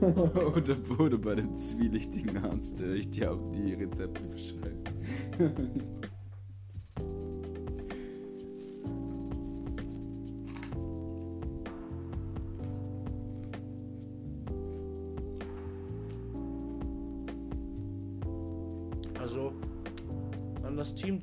oder, 0.56 0.76
oder 1.00 1.18
bei 1.18 1.36
dem 1.36 1.54
zwielichtigen 1.54 2.36
Arzt, 2.38 2.80
der 2.80 2.88
euch 2.88 3.08
die, 3.10 3.20
die 3.54 3.74
Rezepte 3.74 4.24
beschreibt. 4.24 4.92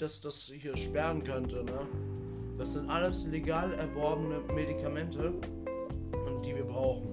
das 0.05 0.45
Team, 0.45 0.55
das 0.55 0.61
hier 0.61 0.77
sperren 0.77 1.23
könnte, 1.23 1.63
ne? 1.63 1.87
Das 2.57 2.73
sind 2.73 2.89
alles 2.89 3.25
legal 3.25 3.73
erworbene 3.73 4.39
Medikamente 4.53 5.33
und 6.25 6.45
die 6.45 6.55
wir 6.55 6.63
brauchen. 6.63 7.09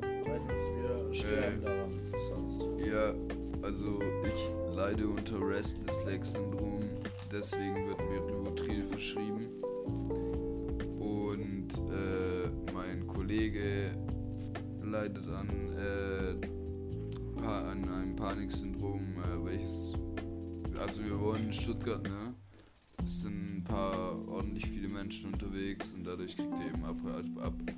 Weil 0.00 0.40
sonst 0.40 0.72
wir 0.76 1.14
sterben 1.14 1.62
Äh. 1.62 1.64
daran. 1.66 2.00
Sonst. 2.28 2.62
Ja, 2.78 3.14
also 3.62 3.98
ich 4.24 4.74
leide 4.76 5.08
unter 5.08 5.40
Restless 5.40 6.04
Leg 6.06 6.24
Syndrom, 6.24 6.80
deswegen 7.30 7.88
wird 7.88 7.98
mir 8.08 8.22
Rivotril 8.26 8.84
verschrieben. 8.86 9.46
Und 10.98 11.68
äh, 11.92 12.48
mein 12.72 13.06
Kollege 13.06 13.90
leidet 14.82 15.28
an, 15.28 15.48
äh, 15.78 17.44
an 17.44 17.88
einem 17.88 18.16
Paniksyndrom, 18.16 19.00
äh, 19.18 19.44
welches, 19.44 19.92
also 20.80 21.04
wir 21.04 21.20
wohnen 21.20 21.46
in 21.46 21.52
Stuttgart, 21.52 22.02
ne? 22.02 22.34
Es 23.04 23.22
sind 23.22 23.58
ein 23.58 23.64
paar 23.64 24.16
ordentlich 24.28 24.66
viele 24.66 24.88
Menschen 24.88 25.32
unterwegs 25.32 25.94
und 25.94 26.04
dadurch 26.04 26.36
kriegt 26.36 26.52
er 26.52 26.66
eben 26.66 26.84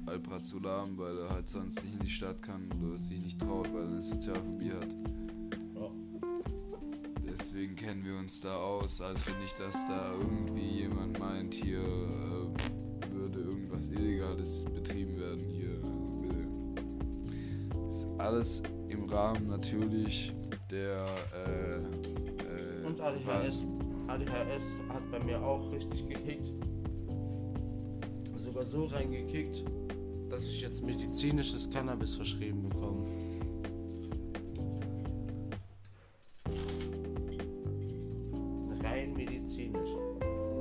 Alprazolam, 0.07 0.97
weil 0.99 1.19
er 1.19 1.31
halt 1.31 1.49
sonst 1.49 1.83
nicht 1.85 1.95
in 1.95 2.01
die 2.01 2.11
Stadt 2.11 2.43
kann 2.43 2.69
oder 2.83 2.99
sich 2.99 3.21
nicht 3.21 3.41
traut, 3.41 3.73
weil 3.73 3.83
er 3.83 3.89
eine 3.89 4.03
Sozialphobie 4.03 4.73
hat. 4.73 4.89
Ja. 5.75 5.91
Deswegen 7.31 7.77
kennen 7.77 8.05
wir 8.05 8.17
uns 8.19 8.41
da 8.41 8.55
aus. 8.57 9.01
Also 9.01 9.31
nicht, 9.41 9.59
dass 9.61 9.75
da 9.87 10.13
irgendwie 10.13 10.81
jemand 10.81 11.19
meint, 11.19 11.55
hier 11.55 11.79
äh, 11.79 13.13
würde 13.13 13.41
irgendwas 13.41 13.89
Illegales 13.89 14.65
betrieben 14.65 15.17
werden. 15.19 15.49
Hier 15.51 15.81
äh, 17.31 17.89
ist 17.89 18.07
alles 18.19 18.63
im 18.89 19.05
Rahmen 19.05 19.49
natürlich 19.49 20.35
der 20.71 21.05
äh, 21.05 22.02
Und 22.93 23.01
ADHS. 23.01 23.67
ADHS 24.07 24.77
hat 24.91 25.11
bei 25.11 25.19
mir 25.25 25.43
auch 25.43 25.73
richtig 25.73 26.07
gekickt. 26.07 26.53
Sogar 28.45 28.65
so 28.67 28.85
reingekickt, 28.85 29.65
dass 30.29 30.47
ich 30.47 30.61
jetzt 30.61 30.85
medizinisches 30.85 31.71
Cannabis 31.71 32.15
verschrieben 32.17 32.69
bekomme. 32.69 33.07
Rein 38.83 39.15
medizinisch. 39.15 39.97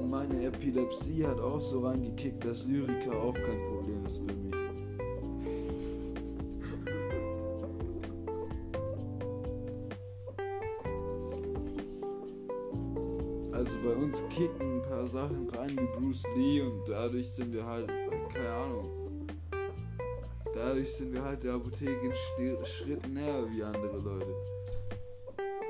Meine 0.10 0.46
Epilepsie 0.46 1.28
hat 1.28 1.41
auch 1.41 1.60
so 1.60 1.82
reingekickt, 1.82 2.46
dass 2.46 2.65
Lyriker 2.65 3.22
auch 3.22 3.34
kein 3.34 3.60
Problem 3.67 4.06
ist 4.06 4.15
für 4.20 4.24
mich. 4.24 4.61
Rein 15.71 15.77
wie 15.77 15.99
Bruce 15.99 16.23
Lee 16.36 16.62
und 16.62 16.88
dadurch 16.88 17.29
sind 17.29 17.53
wir 17.53 17.65
halt, 17.65 17.89
keine 18.34 18.49
Ahnung. 18.49 19.27
Dadurch 20.53 20.91
sind 20.93 21.13
wir 21.13 21.23
halt 21.23 21.43
der 21.43 21.53
Apotheke 21.53 21.99
einen 22.01 22.13
Schri- 22.13 22.65
Schritt 22.65 23.07
näher 23.07 23.45
wie 23.49 23.63
andere 23.63 23.97
Leute. 23.97 24.36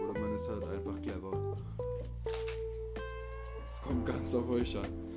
Oder 0.03 0.19
man 0.19 0.35
ist 0.35 0.47
halt 0.49 0.63
einfach 0.63 0.99
clever. 1.01 1.55
Es 3.69 3.81
kommt 3.81 4.05
ganz 4.05 4.33
auf 4.33 4.49
euch 4.49 4.75
an. 4.77 5.10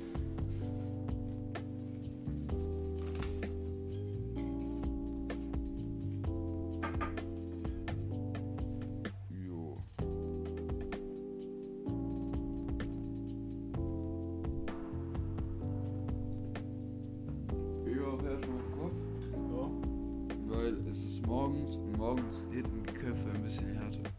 Es 20.95 21.03
ist 21.03 21.27
morgens 21.27 21.75
und 21.75 21.97
morgens 21.97 22.41
hinten 22.51 22.81
die 22.83 22.93
Köpfe 22.93 23.29
ein 23.33 23.43
bisschen 23.43 23.67
härter. 23.77 24.09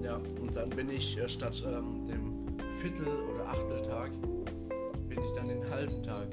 Ja, 0.00 0.16
und 0.40 0.54
dann 0.54 0.70
bin 0.70 0.88
ich 0.88 1.18
äh, 1.18 1.28
statt 1.28 1.64
ähm, 1.66 2.06
dem 2.06 2.56
Viertel- 2.78 3.24
oder 3.34 3.48
Achteltag, 3.48 4.12
bin 5.08 5.18
ich 5.20 5.32
dann 5.32 5.48
den 5.48 5.68
halben 5.68 6.00
Tag 6.04 6.28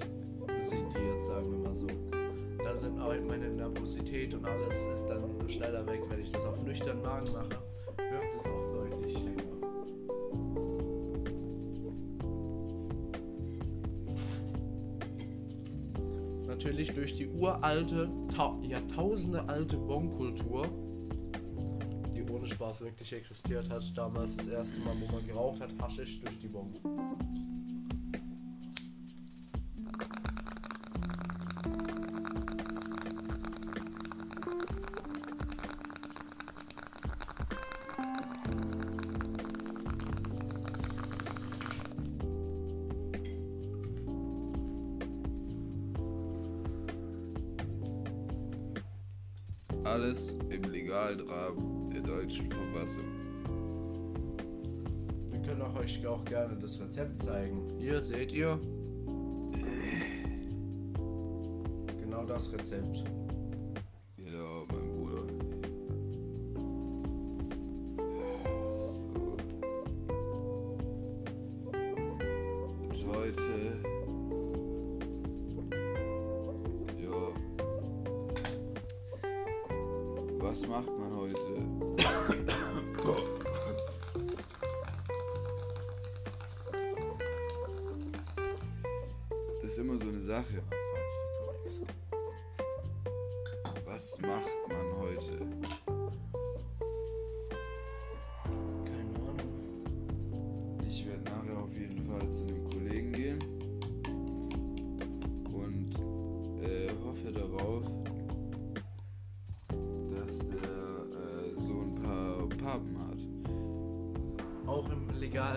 sediert, 0.57 1.25
sagen 1.25 1.51
wir 1.51 1.69
mal 1.69 1.75
so. 1.75 1.87
Dann 2.63 2.77
sind 2.77 2.99
auch 2.99 3.15
meine 3.27 3.49
Nervosität 3.49 4.31
und 4.35 4.45
alles 4.45 4.85
ist 4.93 5.05
dann 5.05 5.23
schneller 5.49 5.87
weg, 5.87 6.01
wenn 6.09 6.21
ich 6.21 6.29
das 6.29 6.45
auf 6.45 6.61
nüchternen 6.63 7.01
Magen 7.01 7.31
mache. 7.31 7.57
Natürlich 16.81 16.95
durch 16.95 17.13
die 17.13 17.27
uralte, 17.27 18.09
ta 18.35 18.57
Jahrtausende 18.63 19.47
alte 19.47 19.77
Bonkultur, 19.77 20.65
die 22.11 22.23
ohne 22.23 22.47
Spaß 22.47 22.81
wirklich 22.81 23.13
existiert 23.13 23.69
hat. 23.69 23.83
Damals 23.95 24.35
das 24.35 24.47
erste 24.47 24.79
Mal, 24.79 24.95
wo 24.99 25.11
man 25.13 25.27
geraucht 25.27 25.61
hat, 25.61 25.69
Haschisch 25.79 26.19
durch 26.21 26.39
die 26.39 26.47
Bon. 26.47 26.73
Alles 49.91 50.37
im 50.49 50.63
Legalrahmen 50.71 51.89
der 51.89 52.01
deutschen 52.01 52.49
Verfassung. 52.49 53.03
Wir 55.29 55.41
können 55.41 55.61
auch 55.63 55.77
euch 55.77 56.07
auch 56.07 56.23
gerne 56.23 56.57
das 56.57 56.79
Rezept 56.79 57.21
zeigen. 57.23 57.61
Hier 57.77 58.01
seht 58.01 58.31
ihr. 58.31 58.57
Genau 62.01 62.23
das 62.25 62.53
Rezept. 62.53 63.03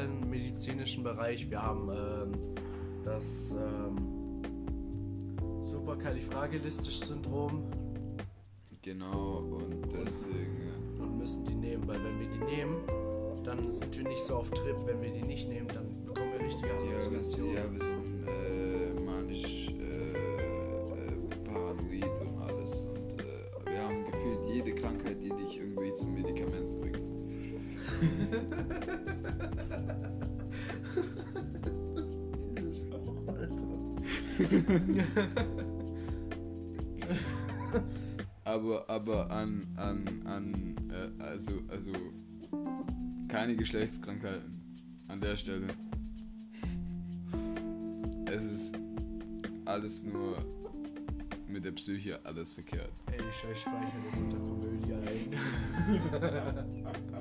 Im 0.01 0.11
legalen 0.11 0.31
medizinischen 0.31 1.03
Bereich. 1.05 1.49
Wir 1.51 1.63
haben 1.63 1.91
ähm, 1.91 2.33
das 3.05 3.51
ähm, 3.53 4.43
Superkalifragilistisch-Syndrom 5.67 7.65
Genau, 8.83 9.39
und 9.39 9.87
deswegen. 9.93 10.71
und 11.01 11.17
müssen 11.19 11.45
die 11.47 11.55
nehmen, 11.55 11.87
weil 11.89 12.03
wenn 12.05 12.21
wir 12.21 12.29
die 12.29 12.45
nehmen, 12.57 12.77
dann 13.43 13.73
sind 13.73 13.97
wir 13.97 14.05
nicht 14.05 14.23
so 14.23 14.37
auf 14.37 14.51
Trip. 14.51 14.77
Wenn 14.85 15.01
wir 15.01 15.11
die 15.11 15.23
nicht 15.23 15.49
nehmen, 15.49 15.69
dann 15.69 16.05
bekommen 16.05 16.33
wir 16.33 16.41
richtige 16.47 16.69
Ja, 16.69 16.75
Halluzinationen. 16.75 17.55
ja, 17.55 17.73
wir 17.73 17.81
aber 38.45 38.89
aber 38.89 39.31
an 39.31 39.67
an 39.77 40.05
an 40.25 40.75
äh, 40.91 41.11
also 41.23 41.53
also 41.69 41.93
keine 43.29 43.55
Geschlechtskrankheiten 43.57 44.61
an 45.09 45.21
der 45.21 45.37
Stelle. 45.37 45.67
Es 48.27 48.45
ist 48.45 48.79
alles 49.65 50.05
nur 50.05 50.39
mit 51.47 51.65
der 51.65 51.73
Psyche 51.73 52.19
alles 52.25 52.53
verkehrt. 52.53 52.93
Ey, 53.07 53.19
ich, 53.19 53.45
ich 53.53 53.61
speichere 53.61 54.03
das 54.11 54.19
unter 54.19 54.39
Komödie 54.39 54.95
ein. 54.95 55.39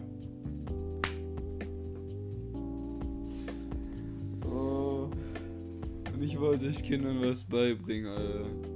Ich 6.43 6.49
wollte 6.49 6.67
euch 6.67 6.83
Kindern 6.83 7.21
was 7.21 7.41
beibringen, 7.41 8.11
Alter. 8.11 8.72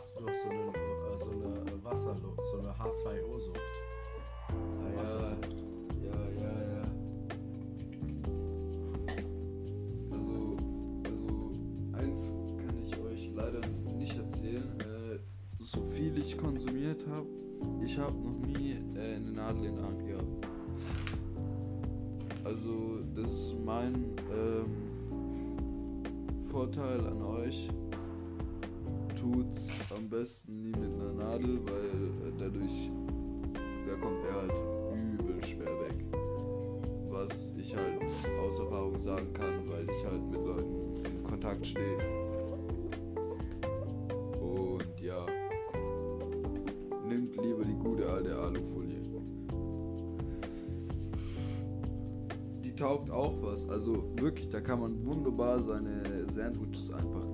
Hast 0.00 0.18
du 0.18 0.24
doch 0.24 0.32
so 0.32 0.48
eine, 0.48 0.60
äh, 0.60 1.18
so 1.18 1.30
eine 1.30 1.84
Wasserluft, 1.84 2.46
so 2.50 2.58
eine 2.58 2.70
H2O-Sucht. 2.70 3.60
Ah, 4.48 4.54
ja. 4.88 5.02
Wassersucht. 5.02 5.56
Ja, 6.02 6.18
ja, 6.40 6.52
ja. 6.72 6.84
Also, 10.10 10.56
also, 11.04 11.52
eins 11.92 12.34
kann 12.56 12.76
ich 12.82 12.98
euch 12.98 13.32
leider 13.34 13.60
nicht 13.98 14.16
erzählen. 14.16 14.80
Äh, 14.80 15.18
so 15.58 15.82
viel 15.82 16.16
ich 16.18 16.38
konsumiert 16.38 17.06
habe, 17.06 17.26
ich 17.84 17.98
habe 17.98 18.16
noch 18.16 18.38
nie 18.46 18.78
äh, 18.96 19.16
eine 19.16 19.32
Nadel 19.32 19.66
in 19.66 19.76
der 19.76 19.84
Hand 19.84 20.06
gehabt. 20.06 20.46
Also, 22.44 23.00
das 23.14 23.30
ist 23.30 23.54
mein 23.66 24.16
ähm, 24.32 24.70
Vorteil 26.50 27.06
an 27.06 27.20
euch. 27.22 27.68
Tut's 29.20 29.68
am 30.00 30.08
besten 30.08 30.62
nie 30.62 30.72
mit 30.72 30.90
einer 30.94 31.12
Nadel, 31.12 31.60
weil 31.66 32.28
äh, 32.28 32.32
dadurch 32.38 32.90
da 33.86 33.94
kommt 33.96 34.24
er 34.24 34.34
halt 34.34 34.52
übel 34.94 35.44
schwer 35.44 35.66
weg. 35.66 36.04
Was 37.10 37.52
ich 37.58 37.76
halt 37.76 38.00
aus 38.40 38.58
Erfahrung 38.58 38.98
sagen 38.98 39.32
kann, 39.34 39.68
weil 39.68 39.84
ich 39.90 40.04
halt 40.06 40.22
mit 40.30 40.42
Leuten 40.42 41.04
in 41.04 41.24
Kontakt 41.24 41.66
stehe. 41.66 41.98
Und 44.40 45.00
ja, 45.00 45.26
nimmt 47.06 47.36
lieber 47.36 47.64
die 47.64 47.76
gute 47.76 48.08
alte 48.08 48.34
Alufolie. 48.36 49.00
Die 52.64 52.74
taugt 52.74 53.10
auch 53.10 53.34
was. 53.42 53.68
Also 53.68 54.02
wirklich, 54.16 54.48
da 54.48 54.60
kann 54.62 54.80
man 54.80 55.04
wunderbar 55.04 55.60
seine 55.60 56.02
Sandwiches 56.28 56.90
einpacken. 56.90 57.30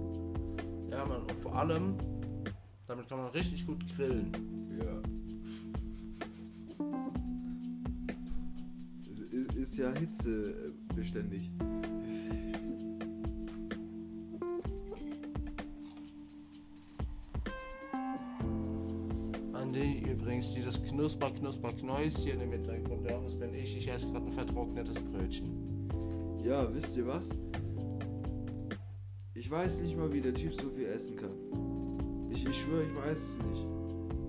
Ja, 0.90 1.04
man, 1.04 1.20
und 1.22 1.32
vor 1.32 1.54
allem, 1.54 1.94
damit 2.86 3.08
kann 3.08 3.18
man 3.18 3.28
richtig 3.28 3.66
gut 3.66 3.84
grillen. 3.94 4.30
Ja. 4.80 5.02
Es 9.02 9.32
i- 9.56 9.60
Ist 9.60 9.76
ja 9.78 9.92
hitzebeständig. 9.92 11.50
An 19.52 19.72
die 19.72 20.02
übrigens, 20.10 20.52
die 20.54 20.62
das 20.62 20.82
Knusper, 20.82 21.30
Knusper, 21.30 21.72
Knäuschen 21.72 22.40
im 22.40 22.52
Hintergrund 22.52 23.10
hören, 23.10 23.24
das 23.24 23.34
bin 23.38 23.54
ich. 23.54 23.76
Ich 23.76 23.88
esse 23.90 24.06
gerade 24.12 24.26
ein 24.26 24.32
vertrocknetes 24.32 24.96
Brötchen. 24.96 25.88
Ja, 26.44 26.72
wisst 26.74 26.96
ihr 26.96 27.06
was? 27.06 27.24
Ich 29.34 29.50
weiß 29.50 29.80
nicht 29.80 29.96
mal, 29.96 30.12
wie 30.12 30.20
der 30.20 30.34
Typ 30.34 30.54
so 30.54 30.68
viel 30.70 30.86
essen 30.86 31.16
kann. 31.16 31.30
Ich, 32.48 32.60
schwöre, 32.62 32.84
ich 32.84 32.96
weiß 32.96 33.18
es 33.18 33.38
nicht. 33.46 33.66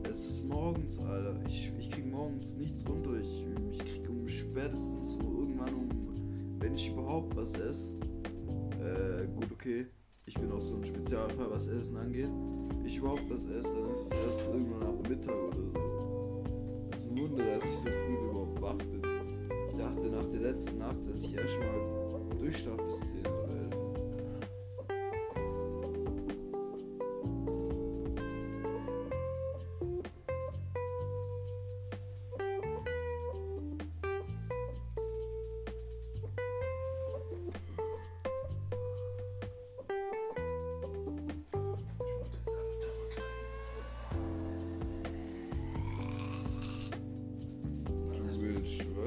Es 0.09 0.25
ist 0.25 0.47
morgens, 0.47 0.97
Alter. 0.99 1.35
Ich, 1.47 1.71
ich 1.77 1.91
krieg 1.91 2.11
morgens 2.11 2.55
nichts 2.55 2.83
runter. 2.89 3.11
Ich, 3.21 3.45
ich 3.71 3.79
krieg 3.79 4.09
um 4.09 4.27
spätestens 4.27 5.11
so 5.11 5.19
irgendwann 5.19 5.73
um, 5.73 6.59
wenn 6.59 6.73
ich 6.73 6.89
überhaupt 6.89 7.35
was 7.35 7.53
esse. 7.53 7.91
Äh, 8.81 9.27
gut, 9.35 9.51
okay. 9.51 9.85
Ich 10.25 10.33
bin 10.33 10.51
auch 10.51 10.61
so 10.61 10.75
ein 10.75 10.83
Spezialfall, 10.83 11.47
was 11.51 11.67
Essen 11.67 11.95
angeht. 11.97 12.29
Ich 12.85 12.97
überhaupt 12.97 13.29
was 13.29 13.45
esse, 13.45 13.73
dann 13.73 13.91
ist 13.91 14.05
es 14.05 14.11
erst 14.11 14.47
irgendwann 14.51 14.79
nach 14.79 15.09
Mittag 15.09 15.35
oder 15.35 15.55
so. 15.55 16.43
Es 16.91 16.99
ist 16.99 17.11
ein 17.11 17.19
Wunder, 17.19 17.45
dass 17.45 17.63
ich 17.63 17.77
so 17.77 17.85
früh 17.85 18.29
überhaupt 18.29 18.61
wach 18.61 18.77
bin. 18.77 19.01
Ich 19.69 19.77
dachte 19.77 20.09
nach 20.09 20.25
der 20.31 20.41
letzten 20.41 20.79
Nacht, 20.79 20.97
dass 21.07 21.21
ich 21.21 21.35
erst 21.35 21.59
mal 21.59 22.37
durchschlafe 22.39 22.83
bis 22.83 22.99
10 22.99 23.19
oder 23.25 23.46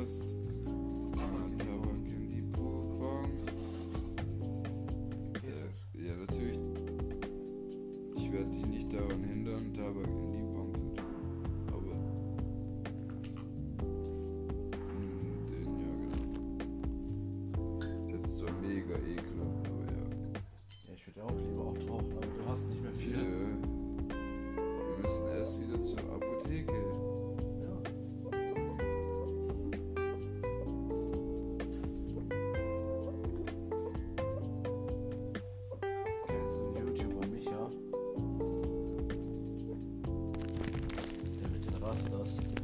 Prost. 0.01 0.40
Der 41.93 42.60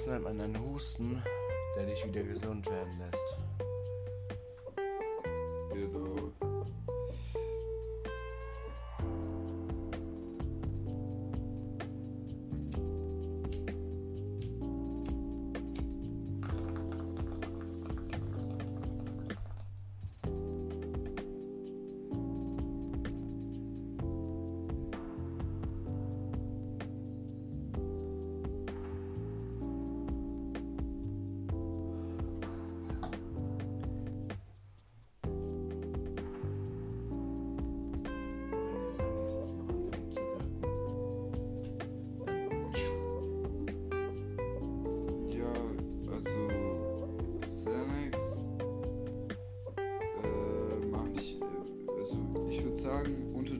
Das 0.00 0.06
nennt 0.06 0.24
man 0.24 0.40
einen 0.40 0.58
Husten, 0.58 1.22
der 1.76 1.84
dich 1.84 2.02
wieder 2.06 2.22
gesund 2.22 2.64
werden 2.64 2.98
lässt. 2.98 3.29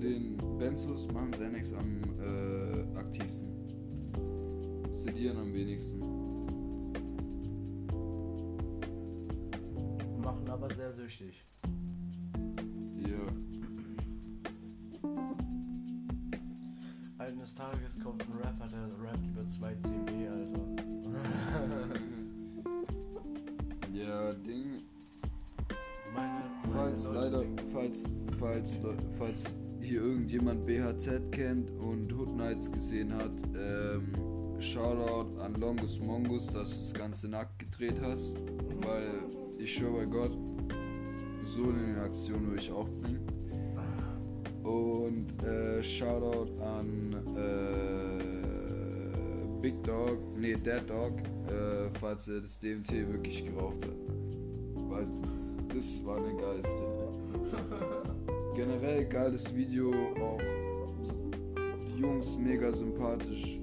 Den 0.01 0.37
Benzos 0.59 1.07
machen 1.13 1.31
Xanax 1.33 1.73
am 1.75 2.03
äh, 2.19 2.99
aktivsten. 2.99 3.49
Sedieren 4.95 5.39
am 5.39 5.53
wenigsten. 5.53 6.01
Machen 10.23 10.49
aber 10.49 10.73
sehr 10.75 10.93
süchtig. 10.93 11.45
Ja. 12.97 13.27
Eines 17.19 17.55
Tages 17.55 17.99
kommt 18.03 18.23
ein 18.23 18.33
Rapper, 18.43 18.69
der 18.69 18.89
rappt 19.03 19.27
über 19.27 19.47
2 19.47 19.75
CB, 19.75 20.29
Alter. 20.29 20.67
ja, 23.93 24.33
Ding, 24.33 24.83
Meine, 26.15 26.45
meine 26.65 26.73
Falls 26.73 27.05
Leute 27.05 27.19
leider, 27.19 27.45
falls, 27.73 28.09
falls, 28.39 28.81
falls 29.19 29.60
hier 29.91 30.03
irgendjemand 30.03 30.65
BHZ 30.67 31.33
kennt 31.33 31.69
und 31.81 32.13
Hood 32.13 32.37
Nights 32.37 32.71
gesehen 32.71 33.13
hat, 33.13 33.33
ähm, 33.57 34.61
Shoutout 34.61 35.37
an 35.41 35.55
Longus 35.55 35.99
Mongus, 35.99 36.47
dass 36.47 36.71
du 36.71 36.81
das 36.83 36.95
Ganze 36.95 37.29
nackt 37.29 37.59
gedreht 37.59 38.01
hast, 38.01 38.37
weil 38.83 39.25
ich 39.59 39.75
schwöre 39.75 40.05
bei 40.05 40.05
Gott, 40.07 40.31
so 41.45 41.65
eine 41.65 42.03
Aktion 42.03 42.47
würde 42.47 42.61
ich 42.61 42.71
auch 42.71 42.89
bringen. 42.89 43.27
Und 44.63 45.43
äh, 45.43 45.83
Shoutout 45.83 46.53
an 46.63 47.17
äh, 47.37 48.21
Big 49.61 49.83
Dog, 49.83 50.21
nee, 50.37 50.55
Dead 50.55 50.89
Dog, 50.89 51.19
äh, 51.49 51.91
falls 51.99 52.29
er 52.29 52.43
das 52.43 52.61
DMT 52.61 52.93
wirklich 52.93 53.45
geraucht 53.45 53.83
hat. 53.83 53.97
Weil 54.89 55.09
das 55.75 56.07
war 56.07 56.19
eine 56.19 56.37
geile. 56.37 56.61
Generell 58.61 59.07
geiles 59.07 59.57
Video, 59.57 59.91
auch 60.21 60.39
die 61.89 61.99
Jungs 61.99 62.37
mega 62.37 62.71
sympathisch. 62.71 63.59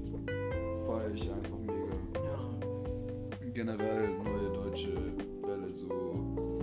Feier 0.87 1.11
ich 1.13 1.31
einfach 1.31 1.59
mega. 1.59 1.93
Ja. 2.15 3.49
Generell 3.53 4.09
neue 4.17 4.51
deutsche 4.53 5.13
Welle, 5.43 5.69
so 5.69 5.87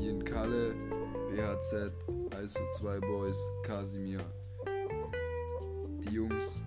Jen 0.00 0.24
Kalle, 0.24 0.74
BHZ, 1.30 1.92
ISO 2.42 2.60
2 2.72 2.98
Boys, 3.06 3.38
Kasimir. 3.62 4.18
Die 6.00 6.12
Jungs 6.12 6.64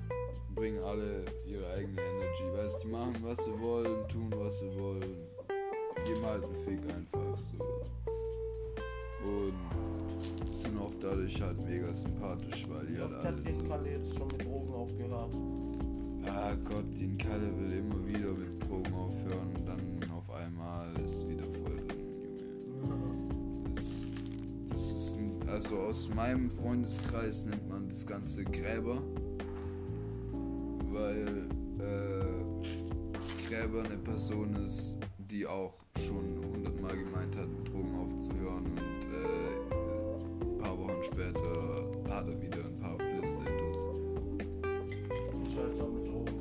bringen 0.55 0.81
alle 0.85 1.25
ihre 1.45 1.67
eigene 1.73 2.01
Energy. 2.01 2.45
Weißt 2.55 2.85
die 2.85 2.87
machen 2.87 3.17
was 3.23 3.43
sie 3.43 3.59
wollen, 3.59 4.07
tun 4.07 4.33
was 4.37 4.57
sie 4.61 4.73
wollen. 4.79 5.17
Geben 6.05 6.25
halt 6.25 6.45
einen 6.45 6.55
Fick 6.63 6.79
einfach 6.95 7.16
dadurch 11.07 11.41
halt 11.41 11.57
mega 11.65 11.93
sympathisch, 11.93 12.67
weil 12.69 12.85
die 12.87 12.99
halt 12.99 13.13
alle. 13.13 13.41
den 13.41 13.69
Kalle 13.69 13.91
jetzt 13.91 14.15
schon 14.15 14.27
mit 14.27 14.45
Drogen 14.45 14.73
aufgehört? 14.73 15.33
Ah 16.25 16.53
Gott, 16.69 16.87
den 16.99 17.17
Kalle 17.17 17.49
will 17.57 17.77
immer 17.77 18.05
wieder 18.07 18.33
mit 18.33 18.61
Drogen 18.63 18.93
aufhören 18.93 19.49
und 19.55 19.67
dann 19.67 20.11
auf 20.11 20.29
einmal 20.35 20.87
ist 21.03 21.27
wieder 21.27 21.45
voll 21.45 21.77
drin, 21.87 22.03
Junge. 22.81 23.73
Das, 23.75 24.05
das 24.69 24.91
ist 24.91 25.17
ein, 25.17 25.47
also 25.47 25.77
aus 25.77 26.09
meinem 26.13 26.51
Freundeskreis 26.51 27.45
nennt 27.45 27.69
man 27.69 27.87
das 27.87 28.05
Ganze 28.05 28.43
Gräber, 28.43 29.01
weil 30.91 31.47
äh, 31.79 33.47
Gräber 33.47 33.83
eine 33.83 33.97
Person 33.97 34.55
ist, 34.55 34.97
die 35.17 35.47
auch 35.47 35.73
schon 36.05 36.43
hundertmal 36.53 36.97
gemeint 36.97 37.35
hat, 37.37 37.47
mit 37.47 37.69
Drogen 37.69 37.95
aufzuhören 37.95 38.65
und 38.65 38.77
äh, 39.13 39.36
später 41.17 41.89
hat 42.09 42.27
er 42.27 42.39
wieder 42.39 42.63
ein 42.63 42.77
paar 42.79 42.95
Bliste 42.95 43.39
intus. 43.39 43.87
Ich 45.47 45.57
halte 45.57 45.75
schon 45.75 45.93
mit 45.95 46.05
Drogen. 46.07 46.37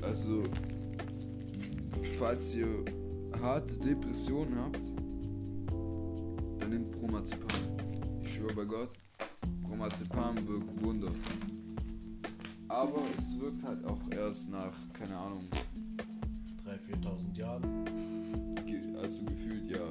Also, 0.00 0.42
falls 2.18 2.54
ihr 2.54 2.84
harte 3.42 3.76
Depressionen 3.76 4.58
habt, 4.58 4.80
dann 6.60 6.70
nehmt 6.70 6.90
Promazepam. 6.92 7.48
Ich 8.22 8.32
schwöre 8.32 8.54
bei 8.54 8.64
Gott, 8.64 8.92
Aber 12.84 13.00
es 13.16 13.40
wirkt 13.40 13.64
halt 13.64 13.82
auch 13.86 13.98
erst 14.10 14.50
nach, 14.50 14.74
keine 14.92 15.16
Ahnung, 15.16 15.48
3.000, 16.66 17.32
4.000 17.32 17.38
Jahren. 17.38 17.84
ge 18.66 18.82
also 19.00 19.24
gefühlt 19.24 19.70
ja. 19.70 19.83